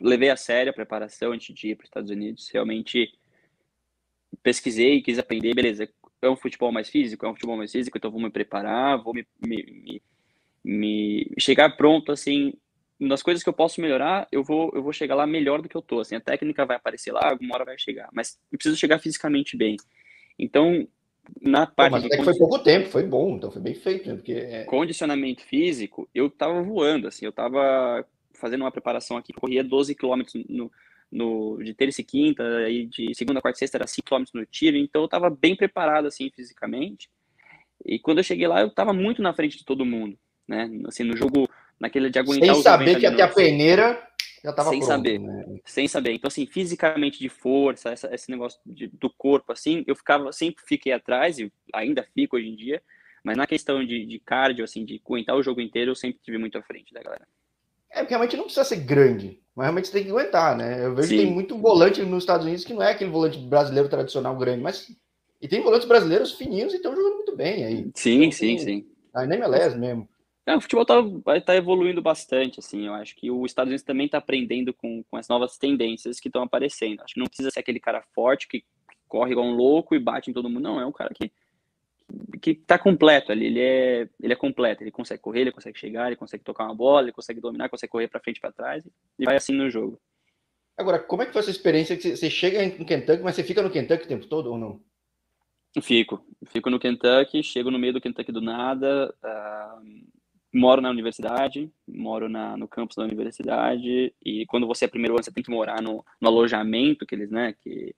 [0.00, 3.12] levei a sério a preparação antes de ir para os Estados Unidos, realmente
[4.42, 5.88] pesquisei, quis aprender, beleza,
[6.20, 9.14] é um futebol mais físico, é um futebol mais físico, então vou me preparar, vou
[9.14, 10.02] me, me, me,
[10.64, 12.54] me chegar pronto, assim,
[12.98, 15.76] nas coisas que eu posso melhorar, eu vou, eu vou chegar lá melhor do que
[15.76, 16.00] eu tô.
[16.00, 19.56] Assim, a técnica vai aparecer lá, alguma hora vai chegar, mas eu preciso chegar fisicamente
[19.56, 19.76] bem.
[20.38, 20.86] Então,
[21.40, 21.92] na parte.
[21.92, 24.14] Pô, mas até que foi pouco tempo, foi bom, então foi bem feito, né?
[24.16, 24.64] Porque é...
[24.64, 30.44] Condicionamento físico, eu tava voando, assim, eu tava fazendo uma preparação aqui, corria 12 quilômetros
[30.48, 30.70] no,
[31.10, 34.46] no, de terça e quinta, aí de segunda, quarta e sexta era 5 quilômetros no
[34.46, 37.08] tiro, então eu tava bem preparado, assim, fisicamente.
[37.84, 40.70] E quando eu cheguei lá, eu tava muito na frente de todo mundo, né?
[40.86, 41.48] Assim, no jogo
[41.78, 44.08] naquele de aguentar Sem saber que até a peneira
[44.42, 45.44] já estava Sem pronto, saber, né?
[45.64, 46.12] sem saber.
[46.12, 50.62] Então, assim, fisicamente de força, essa, esse negócio de, do corpo, assim, eu ficava, sempre
[50.66, 52.82] fiquei atrás, e ainda fico hoje em dia,
[53.24, 56.36] mas na questão de, de cardio, assim, de aguentar o jogo inteiro, eu sempre tive
[56.36, 57.26] muito à frente da galera.
[57.90, 60.84] É, porque realmente não precisa ser grande, mas realmente você tem que aguentar, né?
[60.84, 61.16] Eu vejo Sim.
[61.16, 64.62] que tem muito volante nos Estados Unidos que não é aquele volante brasileiro tradicional grande,
[64.62, 64.90] mas
[65.40, 67.90] e tem volantes brasileiros fininhos e estão jogando muito bem aí.
[67.94, 68.86] Sim, então, sim, sim.
[69.14, 70.08] Aí nem MLS mesmo.
[70.46, 70.94] É, o futebol tá,
[71.40, 75.16] tá evoluindo bastante, assim, eu acho que os Estados Unidos também tá aprendendo com, com
[75.16, 77.00] as novas tendências que estão aparecendo.
[77.00, 78.62] Acho que não precisa ser aquele cara forte que
[79.08, 81.32] corre igual um louco e bate em todo mundo, não, é um cara que
[82.40, 86.06] que tá completo ali, ele é, ele é completo, ele consegue correr, ele consegue chegar,
[86.06, 88.86] ele consegue tocar uma bola, ele consegue dominar, consegue correr para frente para trás
[89.18, 89.98] e vai assim no jogo.
[90.76, 93.62] Agora, como é que foi essa experiência que você chega no Kentucky, mas você fica
[93.62, 94.80] no Kentucky o tempo todo ou não?
[95.80, 100.04] Fico, fico no Kentucky, chego no meio do Kentucky do nada, uh,
[100.54, 105.24] moro na universidade, moro na, no campus da universidade, e quando você é primeiro ano,
[105.24, 107.94] você tem que morar no, no alojamento, que eles, né, que,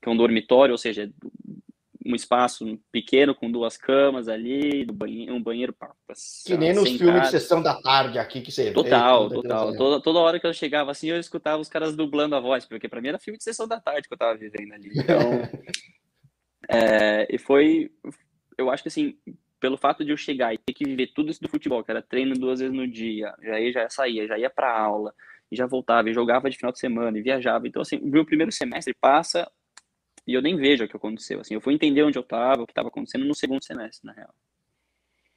[0.00, 1.08] que é um dormitório, ou seja,
[2.04, 5.92] um espaço pequeno com duas camas ali, banheiro, um banheiro para
[6.44, 9.76] Que nem nos filmes de sessão da tarde aqui que você Total, vê, total.
[9.76, 12.88] Toda, toda hora que eu chegava assim, eu escutava os caras dublando a voz, porque
[12.88, 14.90] para mim era filme de sessão da tarde que eu tava vivendo ali.
[14.92, 15.20] Então,
[16.68, 17.92] é, e foi,
[18.58, 19.16] eu acho que assim,
[19.62, 22.02] pelo fato de eu chegar e ter que viver tudo isso do futebol, que era
[22.02, 25.14] treino duas vezes no dia, já ia, já saía, já ia para aula,
[25.52, 27.68] e já voltava, e jogava de final de semana, e viajava.
[27.68, 29.48] Então, assim, o meu primeiro semestre passa
[30.26, 31.38] e eu nem vejo o que aconteceu.
[31.38, 34.12] Assim, eu fui entender onde eu estava, o que estava acontecendo no segundo semestre, na
[34.12, 34.34] real.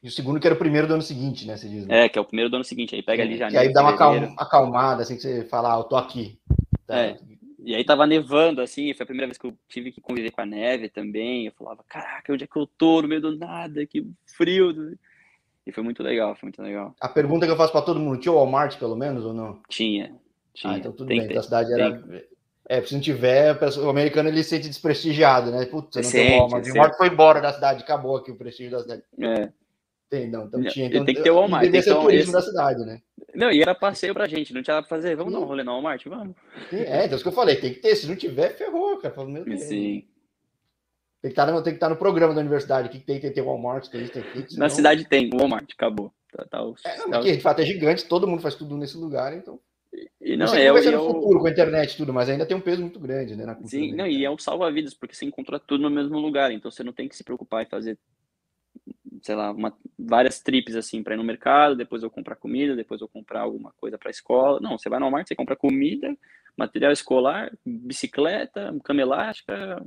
[0.01, 1.55] E o segundo que era o primeiro do ano seguinte, né?
[1.55, 2.05] Você diz, né?
[2.05, 2.95] É, que é o primeiro do ano seguinte.
[2.95, 3.51] Aí pega ali já.
[3.51, 3.91] E aí dá uma
[4.39, 6.39] acalmada, assim, que você fala, ah, eu tô aqui.
[6.87, 6.97] Tá?
[6.97, 7.17] É.
[7.65, 10.41] E aí tava nevando, assim, foi a primeira vez que eu tive que conviver com
[10.41, 11.47] a neve também.
[11.47, 13.01] Eu falava, caraca, onde é que eu tô?
[13.01, 14.05] No meio do nada, que
[14.37, 14.95] frio.
[15.65, 16.95] E foi muito legal, foi muito legal.
[17.01, 19.59] A pergunta que eu faço para todo mundo, tinha o Walmart pelo menos ou não?
[19.67, 20.13] Tinha,
[20.53, 20.73] tinha.
[20.73, 21.97] Ah, então tudo tem, bem, então a cidade era...
[21.97, 22.23] Tem.
[22.67, 25.65] É, se não tiver, o americano ele se sente desprestigiado, né?
[25.65, 26.65] Putz, não sente, tem Walmart.
[26.65, 29.03] O Walmart foi embora da cidade, acabou aqui o prestígio da cidade.
[29.19, 29.49] É.
[30.09, 30.85] Tem, não, então tinha.
[30.87, 31.63] Então, tem que ter o Walmart.
[31.63, 32.31] Tem que ser então, turismo esse...
[32.31, 33.01] da cidade, né?
[33.35, 35.15] Não, e era passeio pra gente, não tinha nada pra fazer.
[35.15, 35.39] Vamos Sim.
[35.39, 36.03] dar um rolê no Walmart?
[36.05, 36.35] Vamos.
[36.71, 37.95] É, então isso que eu falei, tem que ter.
[37.95, 39.13] Se não tiver, ferrou, cara.
[39.13, 39.61] Falo, meu Deus.
[39.61, 40.07] Sim.
[41.21, 42.89] Tem que, estar no, tem que estar no programa da universidade.
[42.89, 44.45] que tem que ter Walmart, tem, tem, tem.
[44.57, 46.13] Na cidade tem, Walmart, acabou.
[46.31, 47.19] Tá, tá, é, não, tá...
[47.19, 49.59] Aqui, de fato, é gigante, todo mundo faz tudo nesse lugar, então.
[50.19, 52.29] E não, não é, vai ser no é futuro com a internet e tudo, mas
[52.29, 53.57] ainda tem um peso muito grande, né?
[53.63, 56.83] Sim, não, e é um salva-vidas, porque você encontra tudo no mesmo lugar, então você
[56.83, 57.97] não tem que se preocupar em fazer,
[59.21, 63.01] sei lá, uma, várias trips assim para ir no mercado, depois eu comprar comida, depois
[63.01, 64.59] eu comprar alguma coisa para a escola.
[64.59, 66.15] Não, você vai no Walmart, você compra comida,
[66.57, 69.85] material escolar, bicicleta, cama elástica,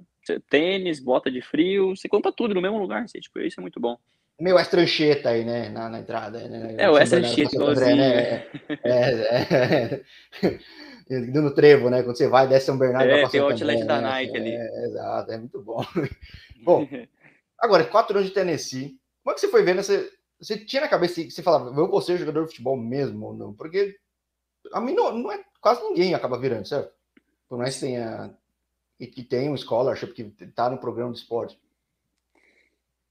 [0.48, 3.80] tênis, bota de frio, você compra tudo no mesmo lugar, assim, tipo, isso é muito
[3.80, 3.98] bom
[4.40, 5.68] meio estrancheta aí, né?
[5.68, 6.38] Na, na entrada.
[6.48, 6.76] Né?
[6.78, 7.58] É, o estrancheta,
[7.94, 8.46] né?
[8.84, 10.00] É, é,
[11.10, 12.02] é, no trevo, né?
[12.02, 13.10] Quando você vai, desce São Bernardo.
[13.10, 14.08] É, tem o outlet da né?
[14.08, 14.54] Nike ali.
[14.54, 15.84] É, exato, é muito bom.
[16.62, 16.88] bom,
[17.58, 18.96] agora, quatro anos de Tennessee.
[19.28, 19.82] Como é que você foi vendo?
[19.82, 20.10] Você,
[20.40, 23.52] você tinha na cabeça, você falava, eu vou ser jogador de futebol mesmo ou não?
[23.52, 23.94] Porque
[24.72, 26.90] a mim não, não é, quase ninguém acaba virando, certo?
[27.46, 28.34] Por mais que tenha,
[28.98, 31.60] que tenha um scholarship, que tá no programa de esporte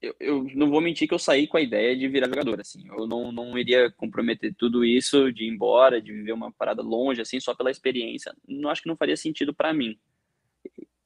[0.00, 2.86] eu, eu, não vou mentir que eu saí com a ideia de virar jogador, assim.
[2.86, 7.20] Eu não, não iria comprometer tudo isso de ir embora, de viver uma parada longe,
[7.20, 8.34] assim, só pela experiência.
[8.46, 9.98] Não acho que não faria sentido para mim.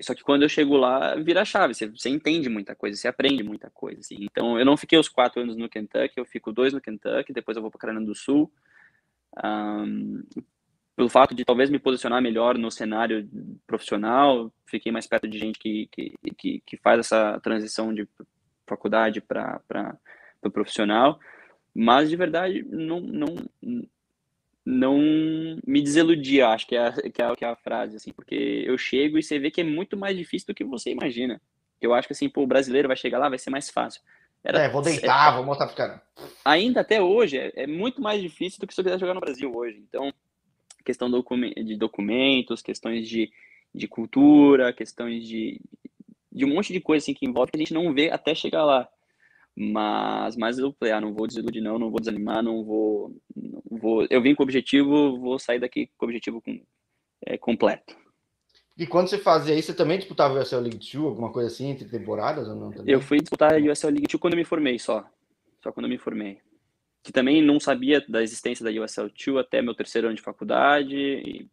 [0.03, 1.75] Só que quando eu chego lá, vira chave.
[1.75, 4.17] Você, você entende muita coisa, você aprende muita coisa, assim.
[4.21, 7.57] Então, eu não fiquei os quatro anos no Kentucky, eu fico dois no Kentucky, depois
[7.57, 8.53] eu vou para Carolina do Sul.
[9.43, 10.23] Um,
[10.95, 13.29] pelo fato de talvez me posicionar melhor no cenário
[13.67, 18.07] profissional, fiquei mais perto de gente que, que, que, que faz essa transição de
[18.67, 19.61] faculdade para
[20.39, 21.19] o pro profissional,
[21.75, 23.27] mas de verdade não, não,
[24.65, 24.99] não
[25.67, 28.79] me desiludia, acho que é, a, que, é, que é a frase, assim, porque eu
[28.79, 31.41] chego e você vê que é muito mais difícil do que você imagina.
[31.81, 34.01] Eu acho que assim, pô, o brasileiro vai chegar lá, vai ser mais fácil.
[34.45, 36.03] Era, é, vou deitar, é, vou mostrar pro cara.
[36.45, 39.21] Ainda até hoje, é, é, muito mais difícil do que se eu quiser jogar no
[39.21, 39.79] Brasil hoje.
[39.89, 40.13] Então,
[40.85, 43.31] questão de documentos, questões de,
[43.75, 45.61] de cultura, questões de,
[46.31, 48.65] de um monte de coisa assim que envolve que a gente não vê até chegar
[48.65, 48.89] lá.
[49.55, 53.15] Mas, mas eu falei, ah, não vou desiludir não, não vou desanimar, não vou,
[53.79, 54.07] vou...
[54.11, 56.61] Eu vim com o objetivo, vou sair daqui com o objetivo com,
[57.27, 57.97] é, completo.
[58.77, 61.71] E quando você fazia isso, você também disputava o USL League 2, alguma coisa assim,
[61.71, 62.71] entre temporadas ou não?
[62.71, 62.93] Também?
[62.93, 65.05] Eu fui disputar a USL League 2 quando eu me formei só.
[65.63, 66.39] Só quando eu me formei.
[67.03, 70.97] Que também não sabia da existência da USL 2 até meu terceiro ano de faculdade.
[70.97, 71.49] E...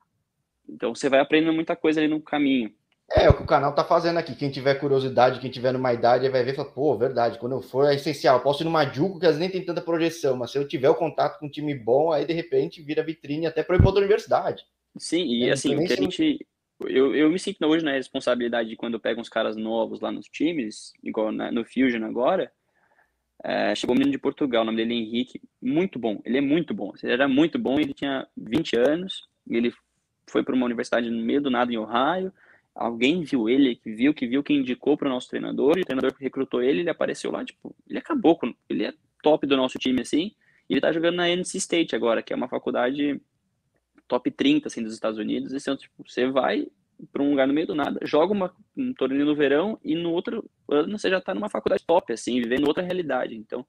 [0.68, 2.74] Então você vai aprendendo muita coisa ali no caminho.
[3.12, 4.36] É, o que o canal tá fazendo aqui.
[4.36, 7.62] Quem tiver curiosidade, quem tiver numa idade, vai ver e fala, pô, verdade, quando eu
[7.62, 8.38] for é essencial.
[8.38, 10.68] Eu posso ir numa Juco, que às vezes nem tem tanta projeção, mas se eu
[10.68, 13.80] tiver o contato com um time bom, aí de repente vira vitrine até para ir
[13.80, 14.64] para outra universidade.
[14.98, 16.48] Sim, e é, assim, o que a gente.
[16.82, 20.12] Eu, eu me sinto hoje na responsabilidade de quando eu pego uns caras novos lá
[20.12, 22.52] nos times, igual na, no Fusion agora.
[23.44, 26.42] É, chegou um menino de Portugal, o nome dele é Henrique, muito bom, ele é
[26.42, 26.94] muito bom.
[27.02, 29.74] Ele era muito bom, ele tinha 20 anos, ele
[30.28, 32.34] foi para uma universidade no meio do nada em Ohio
[32.80, 35.86] alguém viu ele, que viu, que viu, que indicou para o nosso treinador, e o
[35.86, 39.78] treinador recrutou ele, ele apareceu lá, tipo, ele acabou com, ele é top do nosso
[39.78, 40.32] time, assim,
[40.70, 43.20] e ele tá jogando na NC State agora, que é uma faculdade
[44.08, 46.68] top 30, assim, dos Estados Unidos, e tipo, você vai
[47.12, 50.12] para um lugar no meio do nada, joga uma, um torneio no verão, e no
[50.12, 53.66] outro ano você já tá numa faculdade top, assim, vivendo outra realidade, então...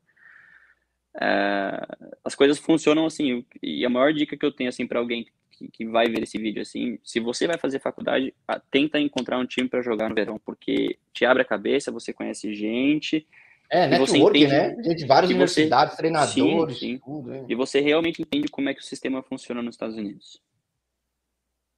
[1.21, 1.87] É,
[2.25, 5.27] as coisas funcionam assim, e a maior dica que eu tenho, assim, para alguém
[5.61, 8.35] que, que vai ver esse vídeo assim, se você vai fazer faculdade,
[8.71, 12.55] tenta encontrar um time para jogar no verão, porque te abre a cabeça, você conhece
[12.55, 13.27] gente.
[13.69, 14.75] É, network, né?
[14.83, 15.99] Gente, várias universidades, você...
[15.99, 16.99] treinadores, sim, sim.
[16.99, 17.47] tudo.
[17.49, 20.41] E você realmente entende como é que o sistema funciona nos Estados Unidos.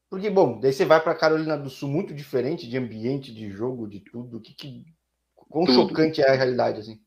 [0.08, 3.88] Porque, bom, daí você vai para Carolina do Sul, muito diferente de ambiente, de jogo,
[3.88, 4.40] de tudo.
[4.40, 4.86] Que, que...
[5.34, 5.88] Quão tudo.
[5.88, 7.00] chocante é a realidade, assim?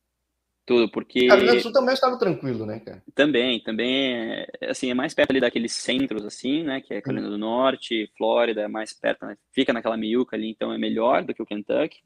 [0.65, 1.27] Tudo, porque.
[1.27, 3.03] Carolina do Sul também estava tranquilo, né, cara?
[3.13, 7.29] Também, também, é, assim, é mais perto ali daqueles centros, assim, né, que é Carolina
[7.29, 11.35] do Norte, Flórida, é mais perto, né, fica naquela miúca ali, então é melhor do
[11.35, 11.99] que o Kentucky.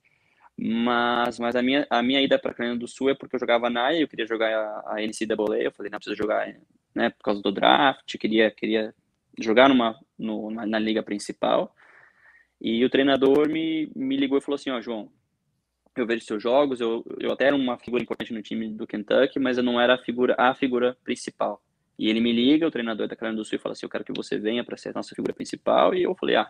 [0.57, 3.69] Mas, mas a, minha, a minha ida para Carolina do Sul é porque eu jogava
[3.69, 6.53] na eu queria jogar a, a NCAA, eu falei, não, preciso jogar,
[6.93, 8.93] né, por causa do draft, queria, queria
[9.39, 11.73] jogar numa, no, na, na liga principal.
[12.59, 15.09] E o treinador me, me ligou e falou assim, ó, João,
[15.95, 19.39] eu vejo seus jogos, eu, eu até era uma figura importante no time do Kentucky,
[19.39, 21.61] mas eu não era a figura, a figura principal.
[21.97, 24.05] E ele me liga, o treinador da Carolina do Sul, e fala assim, eu quero
[24.05, 26.49] que você venha para ser a nossa figura principal, e eu falei, ah,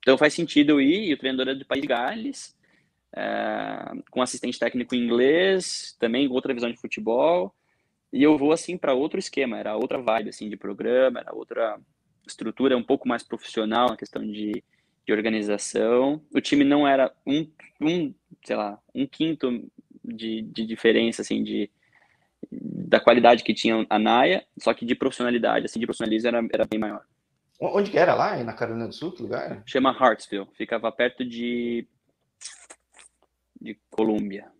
[0.00, 2.56] então faz sentido eu ir, e o treinador é do País de Gales,
[3.14, 7.54] é, com assistente técnico em inglês, também com outra visão de futebol,
[8.12, 11.78] e eu vou, assim, para outro esquema, era outra vibe, assim, de programa, era outra
[12.26, 14.64] estrutura um pouco mais profissional na questão de,
[15.06, 16.22] de organização.
[16.34, 17.48] O time não era um,
[17.80, 18.14] um
[18.44, 19.70] sei lá, um quinto
[20.04, 21.70] de, de diferença, assim, de,
[22.50, 26.64] da qualidade que tinha a Naya, só que de profissionalidade, assim, de profissionalismo era, era
[26.64, 27.04] bem maior.
[27.60, 28.42] Onde que era lá?
[28.42, 29.62] Na Carolina do Sul, que lugar?
[29.64, 31.86] Chama Hartsville, ficava perto de
[33.60, 34.52] de Colômbia,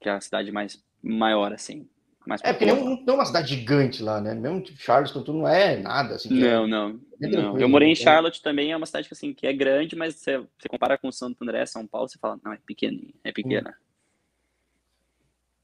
[0.00, 1.88] que é a cidade mais maior, assim.
[2.26, 4.34] Mais é, porque não, não é uma cidade gigante lá, né?
[4.34, 6.32] Mesmo tipo Charleston, tu não é nada, assim.
[6.32, 7.58] Não, é, não, não.
[7.58, 8.04] Eu morei em então.
[8.04, 11.10] Charlotte também, é uma cidade que, assim, que é grande, mas você, você compara com
[11.10, 13.70] Santo André, São Paulo, você fala, não, é pequenininha, é pequena.
[13.70, 13.82] Hum.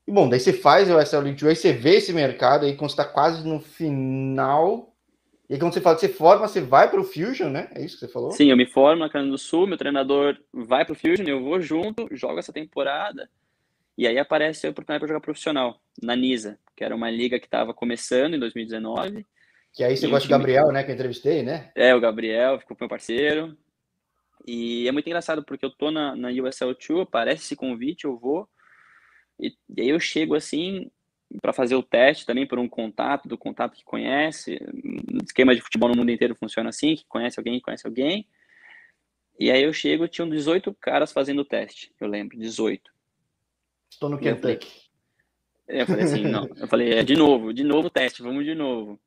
[0.09, 2.90] E bom, daí você faz o SL Link aí você vê esse mercado aí quando
[2.90, 4.94] você tá quase no final.
[5.51, 7.68] E aí quando você fala que você forma, você vai para o Fusion, né?
[7.75, 8.33] É isso que você falou?
[8.33, 11.44] Sim, eu me formo na Cana do Sul, meu treinador vai para o Fusion, eu
[11.44, 13.29] vou junto, jogo essa temporada.
[13.99, 17.47] E aí aparece a oportunidade para jogar profissional, na NISA, que era uma liga que
[17.47, 19.27] estava começando em 2019.
[19.73, 20.85] Que aí você gosta de Gabriel, né?
[20.85, 21.73] Que eu entrevistei, né?
[21.75, 23.59] É, o Gabriel, ficou meu parceiro.
[24.47, 28.17] E é muito engraçado, porque eu tô na, na USL 2, aparece esse convite, eu
[28.17, 28.49] vou.
[29.37, 30.89] E, e aí eu chego assim
[31.43, 34.61] para fazer o teste também por um contato, do contato que conhece.
[35.13, 38.29] O esquema de futebol no mundo inteiro funciona assim, que conhece alguém, conhece alguém.
[39.41, 42.97] E aí eu chego, tinham 18 caras fazendo o teste, eu lembro, 18.
[43.90, 44.88] Estou no Kentucky.
[45.66, 46.48] Eu falei assim, não.
[46.57, 48.98] Eu falei, é de novo, de novo teste, vamos de novo.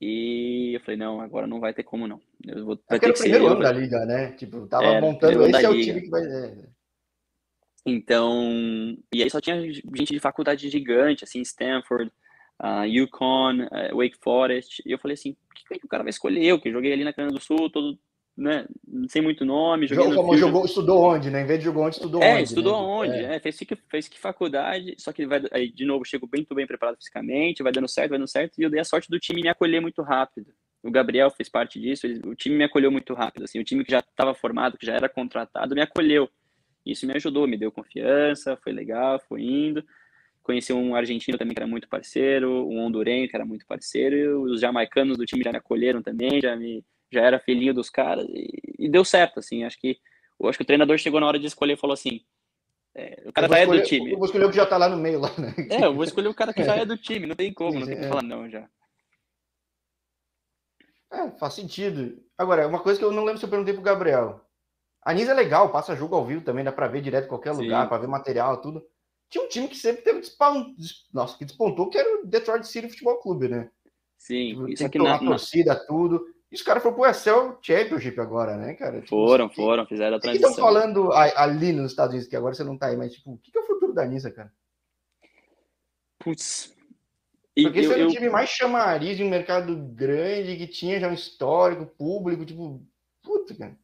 [0.00, 2.18] E eu falei, não, agora não vai ter como não.
[2.46, 4.32] Eu vou, vai ter que o primeiro ser, ano da liga, né?
[4.32, 6.22] Tipo, tava era, montando, esse é o time que vai...
[6.22, 6.54] É.
[7.84, 12.10] Então, e aí só tinha gente de faculdade gigante, assim, Stanford,
[12.62, 16.10] uh, Yukon, uh, Wake Forest, e eu falei assim, o que, que o cara vai
[16.10, 16.44] escolher?
[16.44, 17.98] Eu, que joguei ali na Cana do Sul, todo,
[18.36, 18.66] né,
[19.08, 19.86] sem muito nome.
[19.86, 21.42] Jogou, jogou, estudou onde, né?
[21.42, 22.42] Em vez de jogou onde, estudou é, onde?
[22.44, 23.08] Estudou né?
[23.10, 23.36] onde, é.
[23.36, 23.40] é.
[23.40, 26.96] fez, que, fez que faculdade, só que vai, aí, de novo, chego bem, bem preparado
[26.96, 29.48] fisicamente, vai dando certo, vai dando certo, e eu dei a sorte do time me
[29.48, 30.52] acolher muito rápido.
[30.82, 33.84] O Gabriel fez parte disso, ele, o time me acolheu muito rápido, assim, o time
[33.84, 36.28] que já estava formado, que já era contratado, me acolheu.
[36.84, 39.84] Isso me ajudou, me deu confiança, foi legal, foi indo.
[40.42, 44.60] Conheci um argentino também que era muito parceiro, um hondurenho que era muito parceiro, os
[44.60, 48.50] jamaicanos do time já me acolheram também, já me já era filhinho dos caras e,
[48.78, 49.64] e deu certo, assim.
[49.64, 49.98] Acho que
[50.44, 52.20] acho que o treinador chegou na hora de escolher e falou assim:
[52.94, 54.12] é, o cara já escolher, é do time.
[54.12, 55.54] Eu vou escolher o que já tá lá no meio lá, né?
[55.70, 57.86] É, eu vou escolher o cara que já é do time, não tem como, não
[57.86, 58.08] tem que é.
[58.08, 58.68] falar não já.
[61.12, 62.22] É, faz sentido.
[62.38, 64.40] Agora, uma coisa que eu não lembro se eu perguntei pro Gabriel.
[65.02, 67.54] A Nisa é legal, passa jogo ao vivo também, dá para ver direto em qualquer
[67.54, 67.62] Sim.
[67.62, 68.84] lugar, para ver material, tudo.
[69.30, 70.74] Tinha um time que sempre teve despontou,
[71.12, 73.70] nossa, que despontou, que era o Detroit City Futebol Clube, né?
[74.18, 76.22] Sim, tipo, isso aqui na torcida, tudo.
[76.50, 79.00] E os caras foram pro Excel Championship agora, né, cara?
[79.00, 80.50] Tipo, foram, que, foram, fizeram a transição.
[80.50, 83.12] O que estão falando ali nos Estados Unidos, que agora você não tá aí, mas
[83.12, 84.52] tipo, o que, é o futuro da Nisa, cara?
[86.18, 86.74] Putz.
[87.54, 91.14] Porque esse era o time mais chamariz de um mercado grande, que tinha já um
[91.14, 92.82] histórico, público, tipo,
[93.22, 93.76] puta, cara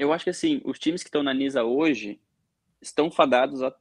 [0.00, 2.18] eu acho que assim, os times que estão na NISA hoje
[2.80, 3.72] estão fadados a,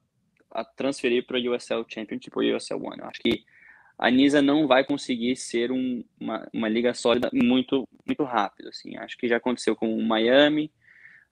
[0.51, 2.99] a transferir para o USL Championship ou USL One.
[2.99, 3.45] Eu acho que
[3.99, 8.69] a NISA não vai conseguir ser um, uma, uma liga sólida muito muito rápido.
[8.69, 8.95] Assim.
[8.95, 10.71] Acho que já aconteceu com o Miami,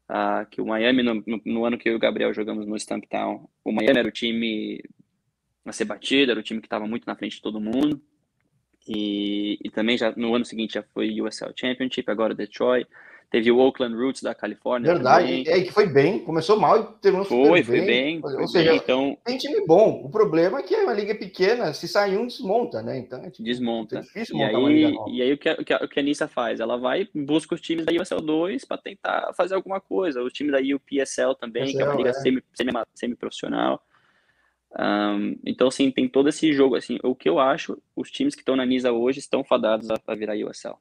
[0.10, 2.76] uh, que o Miami, no, no, no, ano que eu e o Gabriel jogamos no
[2.76, 4.84] Stamptown, o Miami era o time
[5.66, 8.02] a ser batido, era o time que estava muito na frente de todo mundo.
[8.86, 12.88] E, e também já no ano seguinte já foi USL Championship, agora Detroit.
[13.30, 14.94] Teve o Oakland Roots da Califórnia.
[14.94, 15.48] Verdade, também.
[15.48, 18.22] é que foi bem, começou mal e terminou foi, super foi bem.
[18.22, 19.18] Foi Ou seja, bem, então...
[19.26, 20.02] tem time bom.
[20.06, 22.98] O problema é que é uma liga pequena, se sair um, desmonta, né?
[22.98, 23.98] Então é tipo, desmonta.
[23.98, 25.10] É difícil montar e aí, uma liga nova.
[25.10, 26.62] E aí o que, a, o que a Nissa faz?
[26.62, 30.24] Ela vai busca os times da USL 2 para tentar fazer alguma coisa.
[30.24, 32.14] Os times da UPSL também, que é uma liga é.
[32.14, 32.86] semi-profissional.
[32.96, 33.18] Semi,
[34.80, 36.76] um, então, assim, tem todo esse jogo.
[36.78, 40.00] Assim, o que eu acho, os times que estão na NISA hoje estão fadados a,
[40.08, 40.78] a virar USL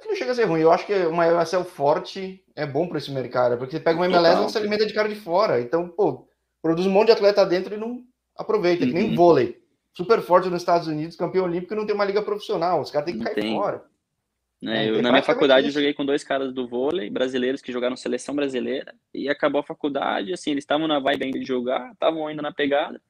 [0.00, 0.60] que não chega a ser ruim.
[0.60, 4.06] Eu acho que uma ESL forte é bom para esse mercado, porque você pega uma
[4.06, 5.60] MLS e se alimenta de cara de fora.
[5.60, 6.28] Então, pô,
[6.62, 8.02] produz um monte de atleta dentro e não
[8.36, 8.90] aproveita, uhum.
[8.90, 9.16] que nem uhum.
[9.16, 9.60] vôlei.
[9.94, 12.80] Super forte nos Estados Unidos, campeão olímpico, não tem uma liga profissional.
[12.80, 13.54] Os caras têm que cair tem.
[13.54, 13.82] fora.
[14.64, 17.94] É, eu, na minha faculdade, eu joguei com dois caras do vôlei, brasileiros que jogaram
[17.94, 22.26] seleção brasileira, e acabou a faculdade, assim, eles estavam na vibe ainda de jogar, estavam
[22.26, 23.00] ainda na pegada,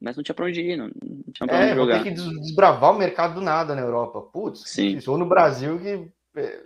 [0.00, 2.02] mas não tinha pra onde ir, não, não tinha pra é, onde jogar.
[2.02, 4.20] Tem que desbravar o mercado do nada na Europa.
[4.20, 4.98] Putz, Sim.
[5.06, 6.60] ou no Brasil que é,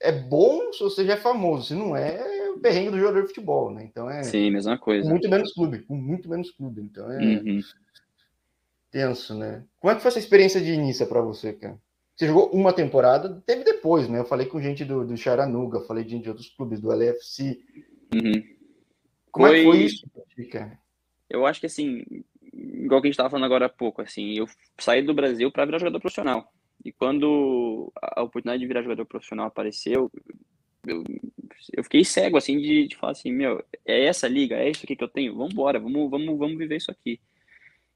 [0.00, 3.22] é bom se você já é famoso, se não é, é o perrengue do jogador
[3.22, 3.84] de futebol, né?
[3.84, 4.22] Então é.
[4.22, 5.08] Sim, mesma coisa.
[5.08, 6.82] Muito menos clube, muito menos clube.
[6.82, 7.60] Então é uhum.
[8.90, 9.64] tenso, né?
[9.80, 11.78] Como é que foi essa experiência de início para você, cara?
[12.14, 14.18] Você jogou uma temporada, teve depois, né?
[14.18, 17.60] Eu falei com gente do, do Charanuga, falei de, de outros clubes, do LFC.
[18.12, 18.42] Uhum.
[19.30, 19.56] Como foi...
[19.56, 20.10] é que foi isso,
[20.50, 20.78] cara?
[21.30, 22.04] Eu acho que assim,
[22.84, 24.46] igual que a gente estava falando agora há pouco, assim, eu
[24.78, 26.52] saí do Brasil para virar jogador profissional.
[26.84, 30.10] E quando a oportunidade de virar jogador profissional apareceu,
[30.86, 31.02] eu,
[31.72, 34.94] eu fiquei cego, assim, de, de falar assim, meu, é essa liga, é isso aqui
[34.94, 37.20] que eu tenho, vamos embora, vamos, vamos, vamos viver isso aqui.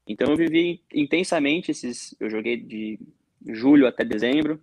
[0.07, 2.15] Então eu vivi intensamente esses.
[2.19, 2.99] Eu joguei de
[3.45, 4.61] julho até dezembro.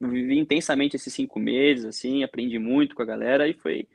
[0.00, 3.86] Eu vivi intensamente esses cinco meses, assim, aprendi muito com a galera e foi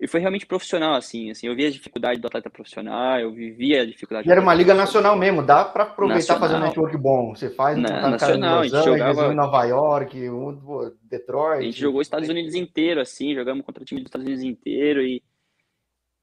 [0.00, 3.82] e foi realmente profissional, assim, assim, eu vi a dificuldade do atleta profissional, eu vivia
[3.82, 4.28] a dificuldade.
[4.28, 7.34] E era uma liga nacional mesmo, dá para aproveitar fazer um network bom.
[7.34, 11.60] Você faz Na, um nacional, a gente jogava Nova York, um, Detroit.
[11.60, 14.44] A gente jogou os Estados Unidos inteiro, assim, jogamos contra o time dos Estados Unidos
[14.44, 15.22] inteiro e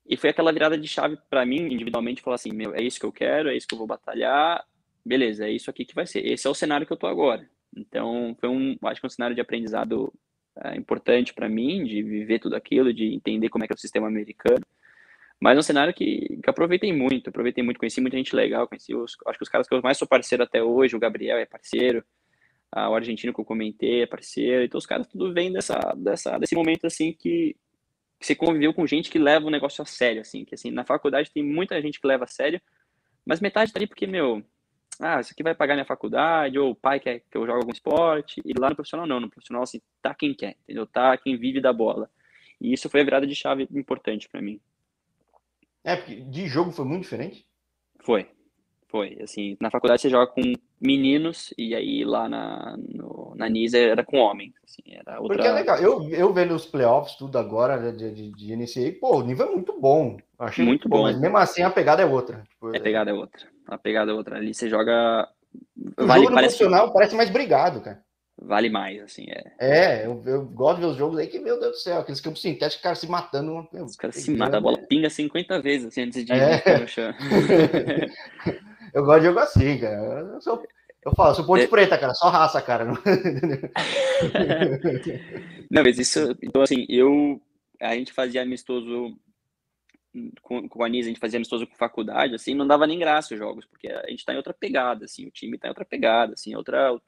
[0.06, 3.06] e foi aquela virada de chave para mim, individualmente, falar assim, meu, é isso que
[3.06, 4.62] eu quero, é isso que eu vou batalhar,
[5.06, 6.26] beleza, é isso aqui que vai ser.
[6.26, 7.48] Esse é o cenário que eu tô agora.
[7.76, 10.14] Então, foi um, acho que um cenário de aprendizado
[10.64, 13.80] é, importante para mim, de viver tudo aquilo, de entender como é que é o
[13.80, 14.66] sistema americano.
[15.40, 18.94] Mas é um cenário que, que aproveitei muito, aproveitei muito, conheci muita gente legal, conheci
[18.94, 21.46] os, acho que os caras que eu mais sou parceiro até hoje, o Gabriel é
[21.48, 22.04] parceiro,
[22.72, 26.38] a, o argentino que eu comentei é parceiro, então os caras tudo vem dessa, dessa,
[26.38, 27.56] desse momento assim que,
[28.20, 30.86] que você conviveu com gente que leva o negócio a sério, assim, que assim, na
[30.86, 32.62] faculdade tem muita gente que leva a sério,
[33.26, 34.44] mas metade tá ali porque, meu,
[35.02, 37.72] ah, isso aqui vai pagar minha faculdade, ou o pai quer que eu jogue algum
[37.72, 40.86] esporte, e lá no profissional não, no profissional assim, tá quem quer, entendeu?
[40.86, 42.08] Tá quem vive da bola.
[42.60, 44.60] E isso foi a virada de chave importante para mim.
[45.84, 47.48] É, porque de jogo foi muito diferente?
[48.02, 48.28] Foi,
[48.88, 49.18] foi.
[49.24, 54.04] Assim, na faculdade você joga com meninos, e aí lá na, no, na NISA era
[54.04, 54.54] com homens.
[54.64, 55.38] Assim, era outra...
[55.38, 55.78] Porque é legal.
[55.80, 59.52] Eu, eu vendo os playoffs, tudo agora de, de, de NCAA, pô, o nível é
[59.52, 60.18] muito bom.
[60.46, 62.44] Achei muito, muito bom, bom, mas mesmo assim a pegada é outra.
[62.50, 64.38] Tipo, a pegada é outra a pegada outra.
[64.38, 65.28] Ali você joga.
[65.98, 68.04] O vale, jogo parece profissional parece mais brigado, cara.
[68.44, 69.54] Vale mais, assim, é.
[69.60, 72.20] É, eu, eu, gosto de ver os jogos aí que, meu Deus do céu, aqueles
[72.20, 73.68] campos sintéticos, cara se matando.
[73.72, 76.80] Meu, os caras se matam, a bola pinga 50 vezes assim, antes de é.
[76.80, 77.14] no chão.
[78.94, 80.32] eu gosto de jogo assim, cara.
[80.34, 80.64] Eu, sou,
[81.06, 81.68] eu falo, sou ponte é.
[81.68, 82.86] preta, cara, só raça, cara.
[85.70, 86.36] Não mas isso.
[86.42, 87.40] Então, assim, eu.
[87.80, 89.16] A gente fazia amistoso
[90.42, 93.34] com, com a Nisa, a gente fazia amistoso com faculdade, assim, não dava nem graça
[93.34, 95.86] os jogos, porque a gente tá em outra pegada, assim, o time tá em outra
[95.86, 97.00] pegada, assim, outra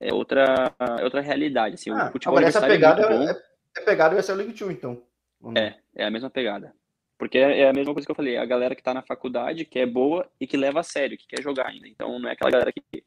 [0.00, 3.42] é outra é outra realidade, assim, ah, o futebol agora essa é pegada é, é,
[3.76, 5.02] é pegada vai ser o League Two, então.
[5.56, 6.74] É, é a mesma pegada.
[7.16, 9.80] Porque é a mesma coisa que eu falei, a galera que tá na faculdade, que
[9.80, 11.88] é boa e que leva a sério, que quer jogar ainda.
[11.88, 13.02] Então não é aquela galera que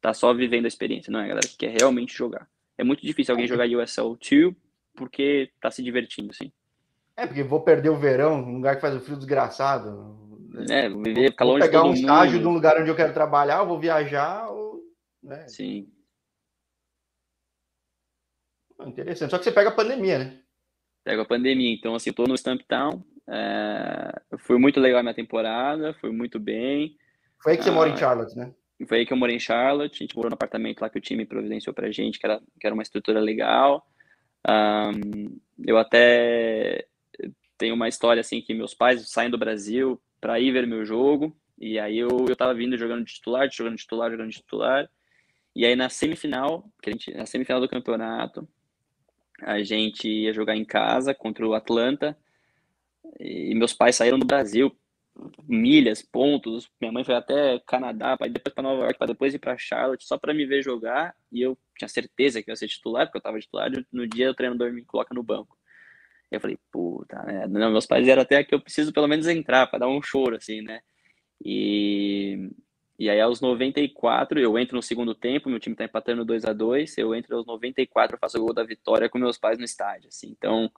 [0.00, 2.48] tá só vivendo a experiência, não é a galera que quer realmente jogar.
[2.78, 4.54] É muito difícil alguém jogar USL 2
[4.94, 6.50] porque tá se divertindo, assim.
[7.16, 10.18] É, porque vou perder o verão num lugar que faz o frio desgraçado.
[10.70, 13.62] É, viver, ficar longe vou pegar um estágio de um lugar onde eu quero trabalhar,
[13.64, 14.48] vou viajar.
[14.50, 14.82] Ou,
[15.22, 15.46] né?
[15.48, 15.88] Sim.
[18.80, 19.30] Interessante.
[19.30, 20.38] Só que você pega a pandemia, né?
[21.04, 21.72] Pega a pandemia.
[21.72, 23.02] Então, assim, eu tô no Stamptown.
[23.28, 24.12] É...
[24.38, 26.96] Foi muito legal a minha temporada, foi muito bem.
[27.42, 28.52] Foi aí que você ah, mora em ah, Charlotte, né?
[28.86, 29.94] Foi aí que eu morei em Charlotte.
[29.94, 32.66] A gente morou no apartamento lá que o time providenciou pra gente, que era, que
[32.66, 33.86] era uma estrutura legal.
[34.48, 36.86] Um, eu até
[37.58, 41.36] tem uma história assim que meus pais saem do Brasil para ir ver meu jogo
[41.62, 44.90] e aí eu, eu tava vindo jogando de titular, jogando de titular, jogando de titular.
[45.54, 48.48] E aí na semifinal, que a gente, na semifinal do campeonato,
[49.40, 52.18] a gente ia jogar em casa contra o Atlanta.
[53.20, 54.76] E meus pais saíram do Brasil,
[55.46, 56.68] milhas, pontos.
[56.80, 60.04] Minha mãe foi até Canadá, para depois para Nova York, para depois ir para Charlotte,
[60.04, 61.14] só para me ver jogar.
[61.30, 63.70] E eu tinha certeza que ia ser titular, porque eu tava titular.
[63.92, 65.56] No dia o treinador me coloca no banco.
[66.32, 67.46] Eu falei, puta, né?
[67.46, 70.36] Não, meus pais eram até que eu preciso pelo menos entrar para dar um choro,
[70.36, 70.80] assim, né?
[71.44, 72.50] E,
[72.98, 76.52] e aí aos 94 eu entro no segundo tempo, meu time tá empatando 2 a
[76.52, 79.64] 2 eu entro aos 94, eu faço o gol da vitória com meus pais no
[79.64, 80.30] estádio, assim.
[80.30, 80.70] Então,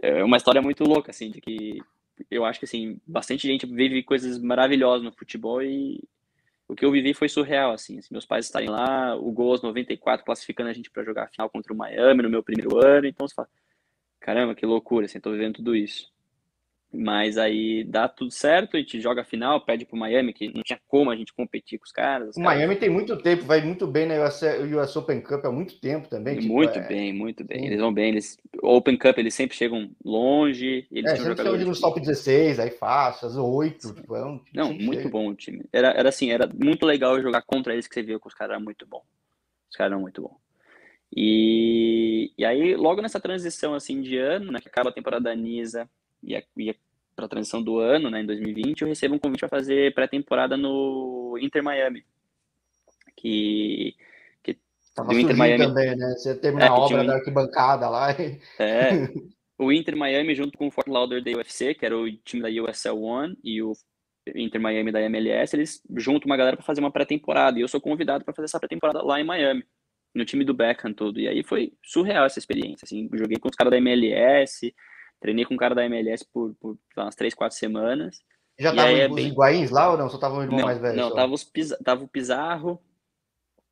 [0.00, 1.82] é uma história muito louca, assim, de que
[2.30, 6.02] eu acho que, assim, bastante gente vive coisas maravilhosas no futebol e
[6.68, 9.62] o que eu vivi foi surreal, assim, assim meus pais estarem lá, o gol aos
[9.62, 13.06] 94 classificando a gente para jogar a final contra o Miami no meu primeiro ano,
[13.06, 13.48] então você fala,
[14.20, 16.10] caramba, que loucura, assim, tô vivendo tudo isso.
[16.92, 20.60] Mas aí dá tudo certo, a gente joga a final, pede pro Miami, que não
[20.60, 22.30] tinha como a gente competir com os caras.
[22.30, 22.58] Os o caras...
[22.58, 26.08] Miami tem muito tempo, vai muito bem na US, US Open Cup há muito tempo
[26.08, 26.38] também.
[26.38, 26.88] Tipo, muito é...
[26.88, 27.60] bem, muito bem.
[27.60, 27.66] Sim.
[27.66, 28.08] Eles vão bem.
[28.08, 30.88] Eles, Open Cup eles sempre chegam longe.
[30.90, 31.64] Eles é, sempre jogadores...
[31.64, 33.94] nos top 16, aí fácil, as 8.
[33.94, 35.64] Tipo, é um não, muito bom o time.
[35.72, 38.54] Era, era assim, era muito legal jogar contra eles, que você viu que os caras
[38.54, 39.04] eram muito bons.
[39.70, 40.49] Os caras eram muito bons.
[41.14, 45.34] E, e aí, logo nessa transição assim de ano, né, que acaba a temporada da
[45.34, 45.88] Nisa
[46.22, 46.74] e a, e a
[47.20, 50.56] para a transição do ano, né, em 2020, eu recebo um convite para fazer pré-temporada
[50.56, 52.04] no Inter Miami.
[53.14, 53.94] Que.
[54.42, 54.58] que
[54.94, 56.14] Tava Inter Miami também, né?
[56.16, 57.06] Você termina é, a obra um...
[57.06, 58.12] da arquibancada lá.
[58.12, 58.40] E...
[58.58, 58.90] É.
[59.60, 62.98] O Inter Miami, junto com o Fort Lauderdale UFC, que era o time da USL
[62.98, 63.74] One, e o
[64.34, 67.58] Inter Miami da MLS, eles juntam uma galera para fazer uma pré-temporada.
[67.58, 69.62] E eu sou convidado para fazer essa pré-temporada lá em Miami,
[70.14, 71.20] no time do Beckham todo.
[71.20, 72.84] E aí foi surreal essa experiência.
[72.84, 74.72] Assim, joguei com os caras da MLS,
[75.20, 78.22] Treinei com um cara da MLS por, por umas três, quatro semanas.
[78.58, 79.28] Já estavam é os bem...
[79.28, 80.08] Higuaíns lá ou não?
[80.08, 80.96] Só tava o irmão não, mais velho?
[80.96, 81.50] Não, tava, os
[81.84, 82.80] tava o Pizarro,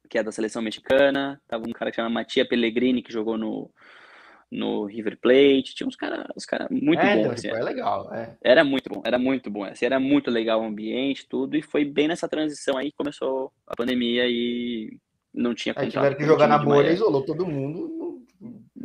[0.08, 3.70] que é da seleção mexicana, tava um cara que chama Matia Pellegrini, que jogou no,
[4.50, 7.20] no River Plate, tinha uns caras uns cara muito é, bons.
[7.20, 8.36] Então, assim, é legal, é.
[8.42, 9.64] Era muito bom, era muito bom.
[9.64, 13.50] Assim, era muito legal o ambiente, tudo, e foi bem nessa transição aí que começou
[13.66, 14.98] a pandemia e
[15.38, 15.86] não tinha contrato.
[15.86, 17.96] Aí tiveram que jogar na bolha, isolou todo mundo.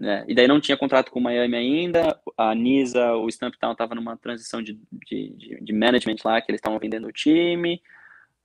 [0.02, 3.96] É, e daí não tinha contrato com o Miami ainda, a Nisa, o Stamptown estava
[3.96, 7.82] numa transição de, de, de, management lá, que eles estavam vendendo o time,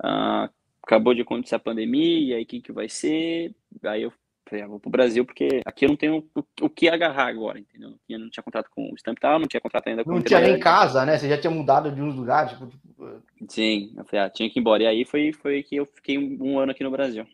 [0.04, 0.48] uh,
[0.82, 3.56] acabou de acontecer a pandemia, e aí o que, que vai ser?
[3.84, 4.12] Aí eu
[4.48, 7.58] falei, ah, vou pro Brasil, porque aqui eu não tenho o, o que agarrar agora,
[7.58, 7.90] entendeu?
[7.90, 10.40] Não tinha, não tinha contrato com o Stamptown, não tinha contrato ainda com Não tinha
[10.40, 11.18] nem casa, né?
[11.18, 12.66] Você já tinha mudado de uns lugares, tipo...
[12.66, 13.22] tipo...
[13.48, 14.82] Sim, eu falei, ah, tinha que ir embora.
[14.82, 17.26] E aí foi, foi que eu fiquei um ano aqui no Brasil.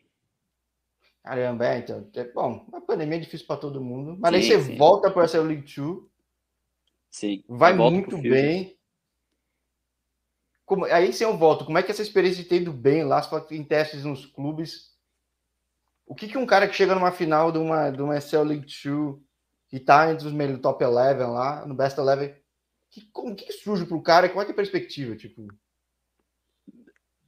[1.25, 2.07] Caramba, é, então.
[2.14, 4.14] É, bom, a pandemia é difícil para todo mundo.
[4.20, 4.77] Mas sim, aí você sim.
[4.77, 6.03] volta para essa League 2.
[7.11, 7.43] Sim.
[7.49, 8.77] Vai muito bem.
[10.66, 13.22] Como, aí se eu volto, como é que essa experiência de ter ido bem lá,
[13.51, 14.95] em testes nos clubes?
[16.07, 18.66] O que, que um cara que chega numa final de uma, de uma SL League
[18.85, 19.18] 2
[19.72, 22.35] e tá entre os melhores top 11 lá, no Best 11,
[22.91, 24.29] que, como que surge para o cara?
[24.29, 25.16] Qual é, é a perspectiva?
[25.16, 25.49] Tipo?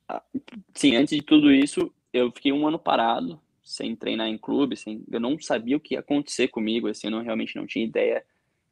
[0.06, 0.22] Ah,
[0.74, 5.04] sim, antes de tudo isso, eu fiquei um ano parado sem treinar em clube, sem,
[5.10, 8.24] eu não sabia o que ia acontecer comigo, assim, eu não, realmente não tinha ideia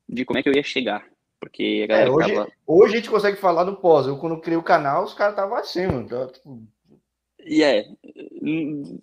[0.09, 1.05] de como é que eu ia chegar.
[1.41, 2.53] Porque a galera é, hoje, tava...
[2.65, 4.07] hoje a gente consegue falar no pós.
[4.07, 6.09] Eu, quando criei o canal, os caras estavam assim, mano.
[6.09, 6.63] Tava, tipo...
[7.45, 7.89] E é,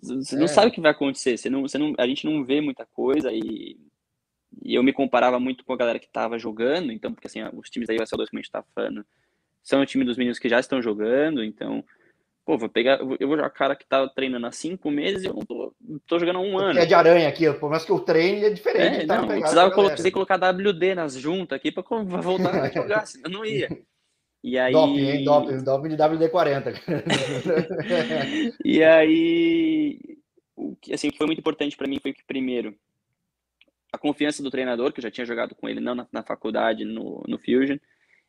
[0.02, 0.48] você não é.
[0.48, 3.30] sabe o que vai acontecer, você não, você não, a gente não vê muita coisa
[3.30, 3.78] e,
[4.64, 7.70] e eu me comparava muito com a galera que estava jogando, então, porque assim, os
[7.70, 9.06] times da USL2, como a gente tá falando,
[9.62, 11.84] são o time dos meninos que já estão jogando, então
[12.44, 15.34] Pô, vou pegar, eu vou jogar cara que tá treinando há cinco meses e eu
[15.34, 15.72] não tô,
[16.06, 16.78] tô jogando há um ano.
[16.78, 19.02] É de aranha aqui, por mais que eu treine, é diferente.
[19.02, 21.84] É, tá não, eu precisava colocar, colocar WD nas juntas aqui para
[22.20, 23.68] voltar a jogar, senão não ia.
[24.42, 24.72] E aí...
[24.72, 25.24] Doping, hein?
[25.24, 26.74] Doping, doping de WD-40.
[28.64, 30.00] e aí,
[30.56, 32.74] o que, assim, o que foi muito importante para mim foi que, primeiro,
[33.92, 36.84] a confiança do treinador, que eu já tinha jogado com ele, não na, na faculdade,
[36.84, 37.76] no, no Fusion,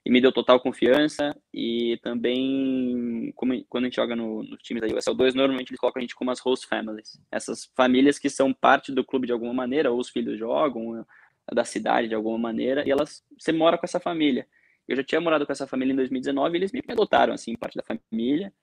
[0.06, 1.36] e me deu total confiança.
[1.54, 5.80] E também, como, quando a gente joga no, no time da USL 2, normalmente eles
[5.80, 7.22] colocam a gente como as host families.
[7.32, 11.06] Essas famílias que são parte do clube de alguma maneira, ou os filhos jogam,
[11.52, 14.48] da cidade de alguma maneira, e elas, você mora com essa família.
[14.88, 17.78] Eu já tinha morado com essa família em 2019 e eles me adotaram, assim, parte
[17.78, 18.54] da família.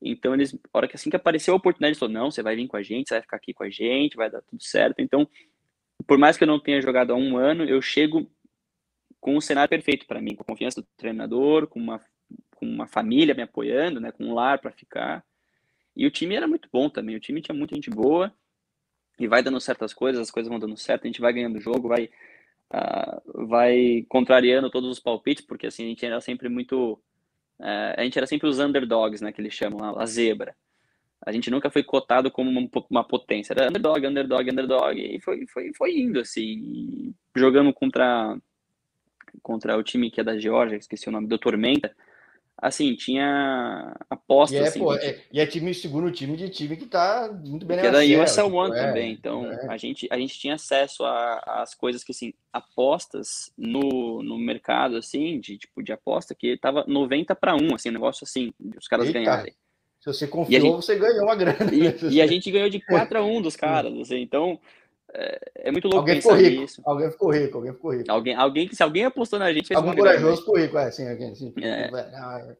[0.00, 2.66] Então, eles, hora que assim que apareceu a oportunidade, eles falaram, não, você vai vir
[2.66, 5.00] com a gente, você vai ficar aqui com a gente, vai dar tudo certo.
[5.00, 5.28] Então,
[6.06, 8.30] por mais que eu não tenha jogado há um ano, eu chego
[9.20, 12.00] com o cenário perfeito para mim, com a confiança do treinador, com uma,
[12.56, 15.24] com uma família me apoiando, né, com um lar para ficar.
[15.94, 18.32] E o time era muito bom também, o time tinha muita gente boa
[19.18, 21.60] e vai dando certas coisas, as coisas vão dando certo, a gente vai ganhando o
[21.60, 22.08] jogo, vai,
[22.72, 26.94] uh, vai contrariando todos os palpites, porque assim, a gente era sempre muito.
[27.58, 30.56] Uh, a gente era sempre os underdogs, né, que eles chamam, a zebra.
[31.20, 35.46] A gente nunca foi cotado como uma, uma potência, era underdog, underdog, underdog, e foi,
[35.48, 38.40] foi, foi indo assim, jogando contra
[39.42, 41.94] contra o time que é da Geórgia, esqueci o nome, do Tormenta,
[42.60, 44.58] assim, tinha apostas.
[44.58, 47.64] E é, assim, pô, é, e é time, segundo time de time que tá muito
[47.64, 49.66] bem Que é da USL One é, também, então é.
[49.68, 55.40] a, gente, a gente tinha acesso às coisas que, assim, apostas no, no mercado, assim,
[55.40, 59.06] de tipo de aposta, que tava 90 para 1, assim, um negócio assim, os caras
[59.06, 59.18] Eita.
[59.18, 59.54] ganharem.
[60.00, 61.70] Se você confiou, gente, você ganhou uma grana.
[61.72, 64.58] E, e, a gente ganhou de 4 a 1 dos caras, assim, então
[65.12, 66.82] é, é, muito louco alguém pensar ficou rico, nisso.
[66.84, 68.10] Alguém ficou rico, alguém ficou rico.
[68.10, 71.34] Alguém, alguém, se alguém apostou na gente, fez Algum corajoso ficou rico, é, sim, alguém,
[71.34, 71.52] sim.
[71.60, 72.56] É.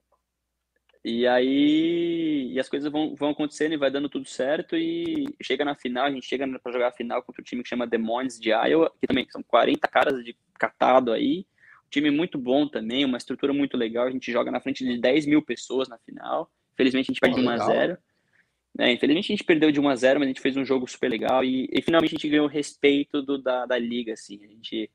[1.03, 5.65] E aí, e as coisas vão, vão acontecendo e vai dando tudo certo e chega
[5.65, 8.39] na final, a gente chega para jogar a final contra o time que chama Demons
[8.39, 11.47] de Iowa, que também são 40 caras de catado aí,
[11.87, 15.01] um time muito bom também, uma estrutura muito legal, a gente joga na frente de
[15.01, 17.99] 10 mil pessoas na final, felizmente a gente perde oh, 1 a 0
[18.79, 20.87] é, infelizmente a gente perdeu de 1 a 0 mas a gente fez um jogo
[20.87, 24.41] super legal e, e finalmente a gente ganhou o respeito do, da, da liga, assim.
[24.45, 24.91] A gente,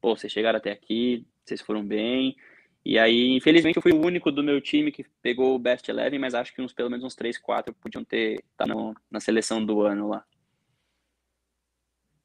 [0.00, 2.36] pô, vocês chegaram até aqui, vocês foram bem.
[2.84, 6.18] E aí, infelizmente, eu fui o único do meu time que pegou o Best Eleven,
[6.18, 9.64] mas acho que uns, pelo menos uns 3, 4 podiam ter tá no, na seleção
[9.64, 10.24] do ano lá.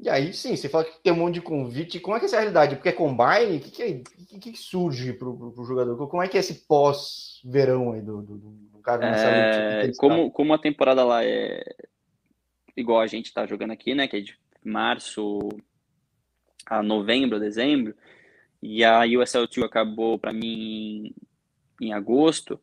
[0.04, 1.97] E aí, sim, você fala que tem um monte de convite.
[1.97, 2.76] Como é que é essa realidade?
[2.76, 3.56] Porque é combine?
[3.56, 5.95] O que, que, é, que, que surge para o jogador?
[6.10, 10.54] Como é que é esse pós-verão aí do, do, do cara nessa é, como, como
[10.54, 11.64] a temporada lá é
[12.76, 14.06] igual a gente está jogando aqui, né?
[14.06, 15.39] Que é de março
[16.66, 17.95] a novembro, dezembro,
[18.62, 21.16] e a USL 2 acabou para mim
[21.82, 22.60] em agosto.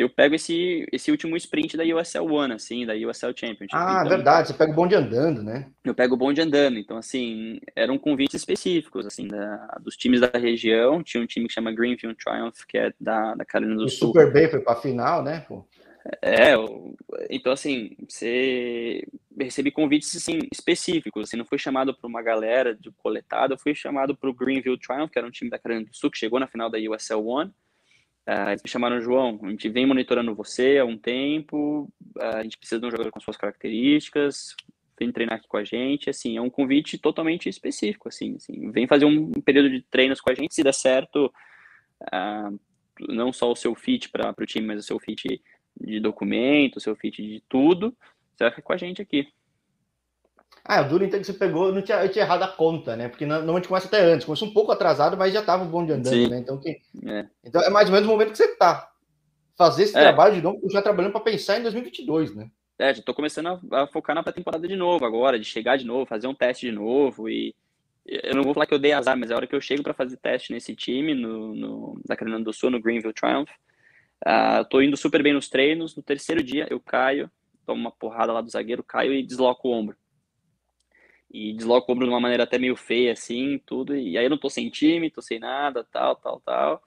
[0.00, 3.74] Eu pego esse, esse último sprint da USL One, assim, da USL Championship.
[3.74, 5.70] Ah, então, verdade, você pega o bonde andando, né?
[5.84, 10.30] Eu pego o bonde andando, então, assim, eram convites específicos, assim, da, dos times da
[10.38, 13.88] região, tinha um time que chama Greenfield Triumph, que é da, da Carolina do o
[13.88, 14.10] Sul.
[14.10, 15.66] O Super Bay foi pra final, né, pô?
[16.22, 16.54] É,
[17.28, 19.02] então assim, você
[19.38, 23.74] recebi convites assim, específicos, assim, não foi chamado para uma galera de coletada, eu fui
[23.74, 26.40] chamado para o Greenville Triumph, que era um time da Carolina do Sul, que chegou
[26.40, 27.52] na final da USL One,
[28.28, 32.42] uh, eles me chamaram, João, a gente vem monitorando você há um tempo, uh, a
[32.42, 34.54] gente precisa de um jogador com suas características,
[34.98, 38.86] vem treinar aqui com a gente, assim, é um convite totalmente específico, assim, assim vem
[38.86, 41.32] fazer um período de treinos com a gente, se der certo,
[42.02, 42.60] uh,
[43.08, 45.40] não só o seu fit para o time, mas o seu fit
[45.80, 47.96] de documento, seu fit de tudo,
[48.34, 49.28] você vai ficar com a gente aqui.
[50.68, 53.08] Ah, o duro então que você pegou, não tinha, eu tinha errado a conta, né?
[53.08, 56.12] Porque normalmente começa até antes, começou um pouco atrasado, mas já estava bom de andando,
[56.12, 56.28] Sim.
[56.28, 56.38] né?
[56.38, 56.78] Então, que...
[57.06, 57.26] é.
[57.42, 58.90] então é mais ou menos o momento que você está.
[59.56, 60.00] Fazer esse é.
[60.00, 62.50] trabalho de novo, já trabalhando para pensar em 2022, né?
[62.78, 65.86] É, já estou começando a, a, focar na pré-temporada de novo agora, de chegar de
[65.86, 67.54] novo, fazer um teste de novo e
[68.06, 69.92] eu não vou falar que eu dei azar, mas a hora que eu chego para
[69.92, 73.50] fazer teste nesse time, no, no, da Carolina do Sul, no Greenville Triumph,
[74.26, 75.94] Uh, tô indo super bem nos treinos.
[75.94, 77.30] No terceiro dia eu caio,
[77.64, 79.96] tomo uma porrada lá do zagueiro, caio e desloco o ombro.
[81.30, 83.94] E desloco o ombro de uma maneira até meio feia, assim, tudo.
[83.94, 86.82] E aí eu não tô sem time, tô sem nada, tal, tal, tal.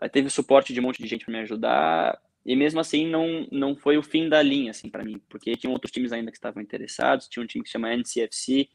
[0.00, 2.20] Aí teve suporte de um monte de gente para me ajudar.
[2.44, 5.20] E mesmo assim não, não foi o fim da linha, assim, para mim.
[5.28, 7.28] Porque tinha outros times ainda que estavam interessados.
[7.28, 8.68] Tinha um time que se chama NCFC,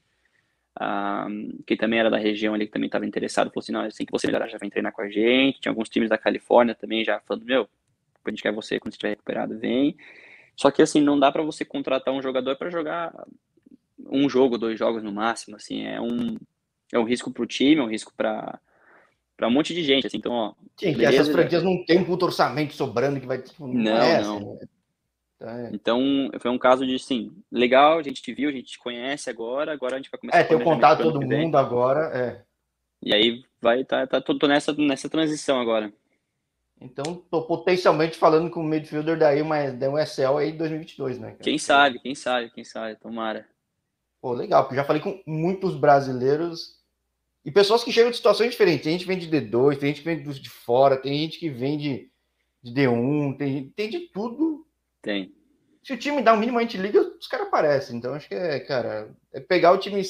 [0.79, 3.49] um, que também era da região ali, que também estava interessado.
[3.49, 5.61] Falou assim, não, assim que você melhorar, já vem treinar com a gente.
[5.61, 7.69] Tinha alguns times da Califórnia também já falando, meu,
[8.25, 9.95] a gente quer você quando estiver recuperado, vem.
[10.55, 13.13] Só que assim, não dá para você contratar um jogador para jogar
[14.09, 16.37] um jogo, dois jogos no máximo, assim, é um
[16.91, 18.59] é um risco para o time, é um risco para
[19.35, 20.53] para um monte de gente, assim, então, ó.
[20.75, 24.21] Sim, beleza, essas franquias não tem um puto orçamento sobrando que vai tipo, não, é
[24.21, 24.37] não.
[24.37, 24.67] Assim, né?
[25.35, 25.69] Então, é.
[25.71, 29.29] então, foi um caso de, sim, legal, a gente te viu, a gente te conhece
[29.29, 32.41] agora, agora a gente vai começar É, ter contato todo mundo agora, é.
[33.03, 35.93] E aí vai tá, tá tô, tô nessa nessa transição agora.
[36.79, 41.35] Então, tô potencialmente falando com o midfielder daí, mas da um SL aí 2022, né?
[41.41, 43.47] Quem sabe, quem sabe, quem sabe, tomara.
[44.27, 46.81] Pô, legal, porque já falei com muitos brasileiros
[47.45, 48.83] e pessoas que chegam de situações diferentes.
[48.83, 51.49] Tem gente que vem de D2, tem gente que vem de fora, tem gente que
[51.49, 52.11] vem de,
[52.61, 54.67] de D1, tem, tem de tudo.
[55.01, 55.33] Tem.
[55.81, 57.95] Se o time dá um mínimo, a gente liga, os caras aparecem.
[57.95, 60.01] Então, acho que é, cara, é pegar o time,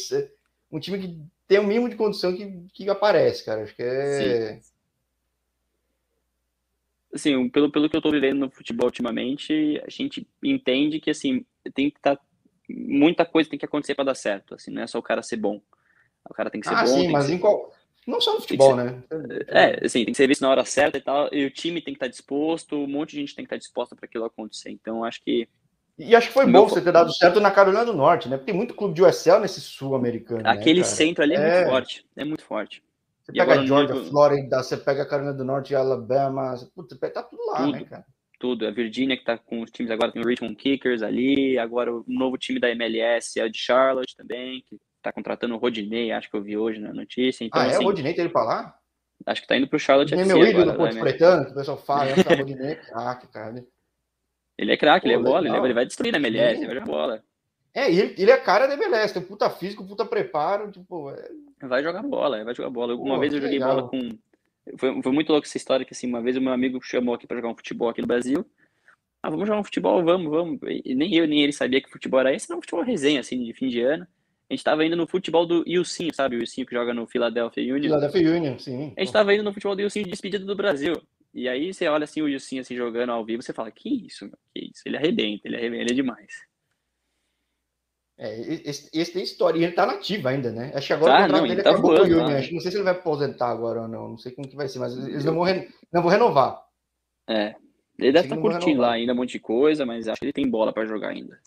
[0.72, 3.66] um time que tem o um mínimo de condição que, que aparece, cara.
[3.66, 4.60] Acho que é.
[4.60, 4.72] Sim
[7.18, 11.46] assim, pelo, pelo que eu tô vivendo no futebol ultimamente, a gente entende que, assim,
[11.74, 12.16] tem que estar...
[12.16, 12.27] Tá,
[12.70, 15.38] muita coisa tem que acontecer para dar certo, assim, não é só o cara ser
[15.38, 15.62] bom.
[16.30, 16.88] O cara tem que ser ah, bom.
[16.88, 17.34] Sim, mas ser...
[17.34, 17.72] em qual...
[18.06, 18.84] Não só no futebol, ser...
[18.84, 19.04] né?
[19.48, 21.94] É, assim, tem que ser visto na hora certa e tal, e o time tem
[21.94, 24.26] que estar tá disposto, um monte de gente tem que estar tá disposta para aquilo
[24.26, 24.70] acontecer.
[24.70, 25.48] Então, acho que
[25.98, 28.38] e acho que foi bom você ter dado certo na Carolina do Norte, né?
[28.38, 30.44] Porque tem muito clube de USL nesse sul-americano.
[30.44, 32.06] Né, Aquele né, centro ali é, é, muito forte.
[32.16, 32.84] É muito forte.
[33.24, 34.10] Você e pega Georgia, nível...
[34.12, 38.06] Flórida, você pega a Carolina do Norte, Alabama, putz, tá tudo lá, tudo, né, cara?
[38.40, 38.68] Tudo.
[38.68, 42.04] A Virgínia, que tá com os times agora, tem o Richmond Kickers ali, agora o
[42.08, 46.30] novo time da MLS é o de Charlotte também, que tá contratando o Rodinei, acho
[46.30, 47.44] que eu vi hoje na notícia.
[47.44, 47.70] Então, ah, é?
[47.70, 48.78] Assim, o Rodinei indo pra lá?
[49.26, 51.78] Acho que tá indo pro Charlotte FC meu ídolo do Ponte Pretano, que o pessoal
[51.78, 53.66] fala, Rodinei é craque, cara.
[54.58, 56.76] Ele é craque, ele é bola, ele, é, ele vai destruir na MLS, ele vai
[56.76, 57.24] jogar bola.
[57.74, 61.12] É, ele, ele é cara da MLS, tem puta físico, puta preparo, tipo...
[61.12, 61.30] É...
[61.62, 62.96] Vai jogar bola, vai jogar bola.
[62.96, 63.76] Uma Pô, vez eu joguei legal.
[63.76, 64.18] bola com.
[64.78, 67.28] Foi, foi muito louco essa história que assim, uma vez o meu amigo chamou aqui
[67.28, 68.46] para jogar um futebol aqui no Brasil.
[69.22, 70.60] Ah, vamos jogar um futebol, vamos, vamos.
[70.86, 73.54] E nem eu nem ele sabia que futebol era esse, não, futebol resenha, assim, de
[73.54, 74.08] fim de ano.
[74.50, 76.38] A gente tava indo no futebol do Ilcinho, sabe?
[76.38, 77.90] O Ilcinho que joga no Philadelphia Union.
[77.90, 78.94] Philadelphia Union, sim.
[78.96, 80.94] A gente tava indo no futebol do Ilcinho de despedida do Brasil.
[81.34, 84.26] E aí você olha assim o Ilcinho assim jogando ao vivo, você fala, que isso,
[84.26, 84.38] meu?
[84.54, 84.84] que isso?
[84.86, 86.47] Ele arrebenta, ele arrebenta, ele é demais.
[88.20, 90.72] É, esse, esse, tem história, e ele tá nativo ainda, né?
[90.74, 92.52] Acho que agora tá, o contrato dele tá acabou voando, o Union.
[92.52, 94.80] Não sei se ele vai aposentar agora ou não, não sei como que vai ser,
[94.80, 96.66] mas eles não vão, re, não vão renovar.
[97.30, 97.56] É,
[98.00, 100.34] ele deve estar tá curtindo lá ainda um monte de coisa, mas acho que ele
[100.34, 101.40] tem bola para jogar ainda.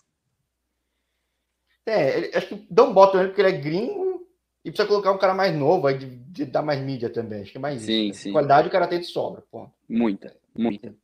[1.85, 4.25] É, ele, acho que dão bota nele porque ele é gringo
[4.63, 7.41] e precisa colocar um cara mais novo aí de, de dar mais mídia também.
[7.41, 8.19] Acho que é mais sim, isso.
[8.19, 8.23] Né?
[8.23, 8.31] Sim.
[8.31, 9.73] Qualidade o cara tem de sobra, ponto.
[9.89, 10.95] Muita, muita.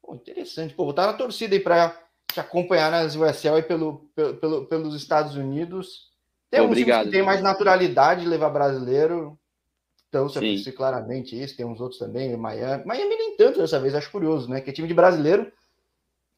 [0.00, 0.72] Pô, interessante.
[0.72, 4.08] Pô, vou estar na torcida aí para te acompanhar nas USL aí pelo,
[4.40, 6.08] pelo, pelos Estados Unidos.
[6.50, 9.38] Tem alguns que tem mais naturalidade de levar brasileiro.
[10.08, 11.56] Então, você claramente isso.
[11.56, 12.84] Tem uns outros também, Miami.
[12.84, 14.60] Miami nem tanto dessa vez, acho curioso, né?
[14.60, 15.50] Que é time de brasileiro.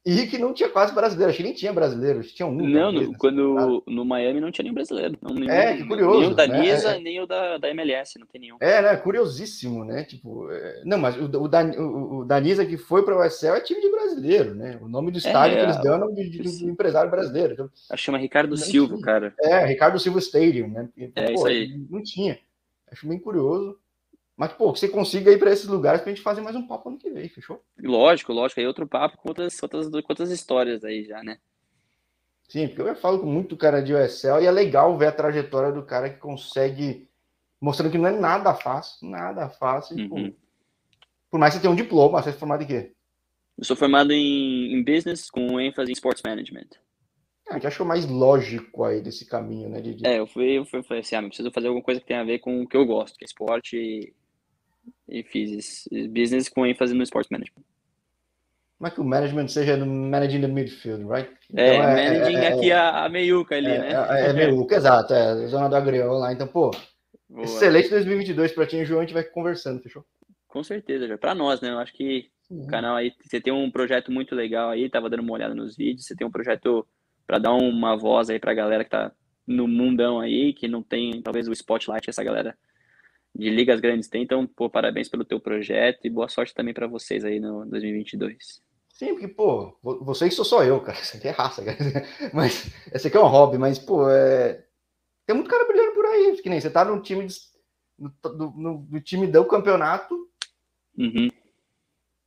[0.04, 1.28] E que não tinha quase brasileiro.
[1.28, 2.54] Acho que nem tinha brasileiro, tinha um.
[2.54, 5.18] Não, no, quando no Miami não tinha nenhum brasileiro.
[5.20, 6.20] Não, nenhum, é, que curioso.
[6.20, 6.60] Nem o da né?
[6.60, 8.56] Nisa, é, nem o da, da MLS, não tem nenhum.
[8.60, 8.96] É, né?
[8.96, 10.04] Curiosíssimo, né?
[10.04, 10.82] Tipo, é...
[10.86, 13.60] não, mas o, o, da, o, o da Nisa que foi para o USL é
[13.60, 14.78] time de brasileiro, né?
[14.80, 17.10] O nome do estádio É, que eles dão é o nome de, de, do empresário
[17.10, 17.52] brasileiro.
[17.52, 19.34] Então, Acho que chama Ricardo Silva, cara.
[19.40, 20.88] é, Ricardo Silva Stadium, né?
[20.94, 21.78] Porque, É, isso aí.
[21.90, 22.38] Não tinha.
[22.90, 23.78] Acho bem curioso.
[24.40, 26.88] Mas, pô, que você consiga ir para esses lugares pra gente fazer mais um papo
[26.88, 27.62] ano que vem, fechou?
[27.78, 28.58] Lógico, lógico.
[28.58, 31.36] Aí outro papo com outras, outras, outras histórias aí já, né?
[32.48, 35.70] Sim, porque eu falo com muito cara de USL e é legal ver a trajetória
[35.70, 37.06] do cara que consegue,
[37.60, 40.08] mostrando que não é nada fácil, nada fácil.
[40.08, 40.34] pô, Uhum.
[41.30, 42.94] por mais que você tenha um diploma, você é formado em quê?
[43.58, 46.68] Eu sou formado em, em business com ênfase em sports management.
[47.46, 49.82] Ah, que achou mais lógico aí desse caminho, né?
[49.82, 52.06] De- É, eu fui, eu fui, falei assim, ah, eu preciso fazer alguma coisa que
[52.06, 54.14] tenha a ver com o que eu gosto, que é esporte
[55.08, 57.64] e, fiz business com ênfase no sports management.
[58.78, 61.30] Como é que o management seja no managing the midfield, right?
[61.54, 63.92] É, Então, managing é, aqui a, a meiuca ali, é, né?
[64.08, 66.32] É, é meio louco, exato, é, zona do agrião lá.
[66.32, 66.70] Então, pô,
[67.28, 67.44] Boa.
[67.44, 70.04] excelente 2022 pra ti João, a gente vai conversando, fechou?
[70.48, 71.18] Com certeza, já.
[71.18, 71.70] Pra nós, né?
[71.70, 75.22] Eu acho que o canal aí, você tem um projeto muito legal aí, tava dando
[75.22, 76.86] uma olhada nos vídeos, você tem um projeto
[77.26, 79.12] pra dar uma voz aí pra galera que tá
[79.46, 82.56] no mundão aí, que não tem, talvez, o spotlight essa galera
[83.40, 84.22] de ligas grandes tem.
[84.22, 88.62] Então, pô, parabéns pelo teu projeto e boa sorte também pra vocês aí no 2022.
[88.92, 90.98] Sim, porque, pô, vo- vocês sou só eu, cara.
[91.00, 91.76] Isso aqui é raça, cara.
[92.34, 94.64] Mas esse aqui é um hobby, mas, pô, é...
[95.26, 96.36] tem muito cara brilhando por aí.
[96.42, 97.34] Que nem você tá no time, de-
[97.98, 100.28] no, do, no- no time do campeonato,
[100.98, 101.28] Uhum.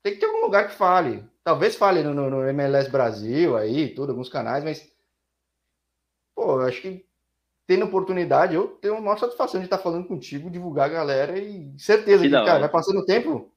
[0.02, 1.24] tem que ter algum lugar que fale.
[1.44, 4.92] Talvez fale no, no- no MLS Brasil aí, tudo, alguns canais, mas,
[6.34, 7.06] pô, eu acho que
[7.66, 11.72] tendo oportunidade, eu tenho a maior satisfação de estar falando contigo, divulgar a galera e
[11.78, 13.50] certeza Que que, cara, vai passando o tempo.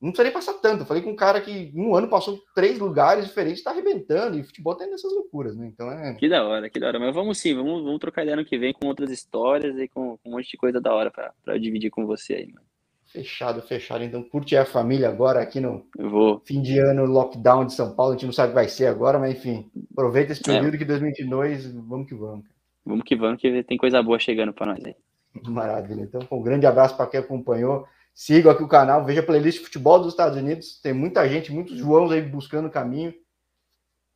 [0.00, 0.82] Não precisa nem passar tanto.
[0.82, 4.42] Eu falei com um cara que um ano passou três lugares diferentes, tá arrebentando, e
[4.42, 5.68] futebol tem essas loucuras, né?
[5.72, 6.14] Então é.
[6.14, 6.98] Que da hora, que da hora.
[6.98, 10.16] Mas vamos sim, vamos, vamos trocar ideia ano que vem com outras histórias e com,
[10.18, 11.12] com um monte de coisa da hora
[11.46, 12.66] eu dividir com você aí, mano.
[13.12, 14.02] Fechado, fechado.
[14.02, 15.86] Então, curte a família agora aqui no
[16.44, 18.12] fim de ano, lockdown de São Paulo.
[18.12, 20.54] A gente não sabe o que vai ser agora, mas enfim, aproveita esse É.
[20.54, 22.44] período que 2022, vamos que vamos.
[22.84, 24.96] Vamos que vamos, que tem coisa boa chegando pra nós aí.
[25.46, 26.02] Maravilha.
[26.02, 27.86] Então, um grande abraço para quem acompanhou.
[28.14, 30.78] Siga aqui o canal, veja a playlist de futebol dos Estados Unidos.
[30.80, 33.14] Tem muita gente, muitos Joãos aí buscando o caminho.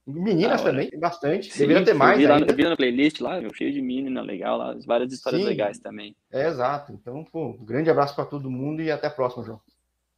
[0.06, 0.70] Meninas hora.
[0.70, 1.50] também, tem bastante.
[1.50, 2.52] Sim, Deveria ter eu mais vi lá, ainda.
[2.52, 5.48] eu vi na playlist lá, meu, cheio de menina legal lá, várias histórias Sim.
[5.48, 6.14] legais também.
[6.30, 6.92] É exato.
[6.92, 9.60] Então, pô, um grande abraço para todo mundo e até a próxima, João.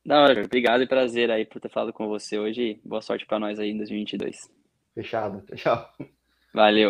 [0.05, 2.80] Da hora, obrigado e prazer aí por ter falado com você hoje.
[2.84, 4.36] Boa sorte pra nós aí em 2022.
[4.94, 5.42] Fechado.
[5.57, 5.88] Tchau.
[6.53, 6.86] Valeu.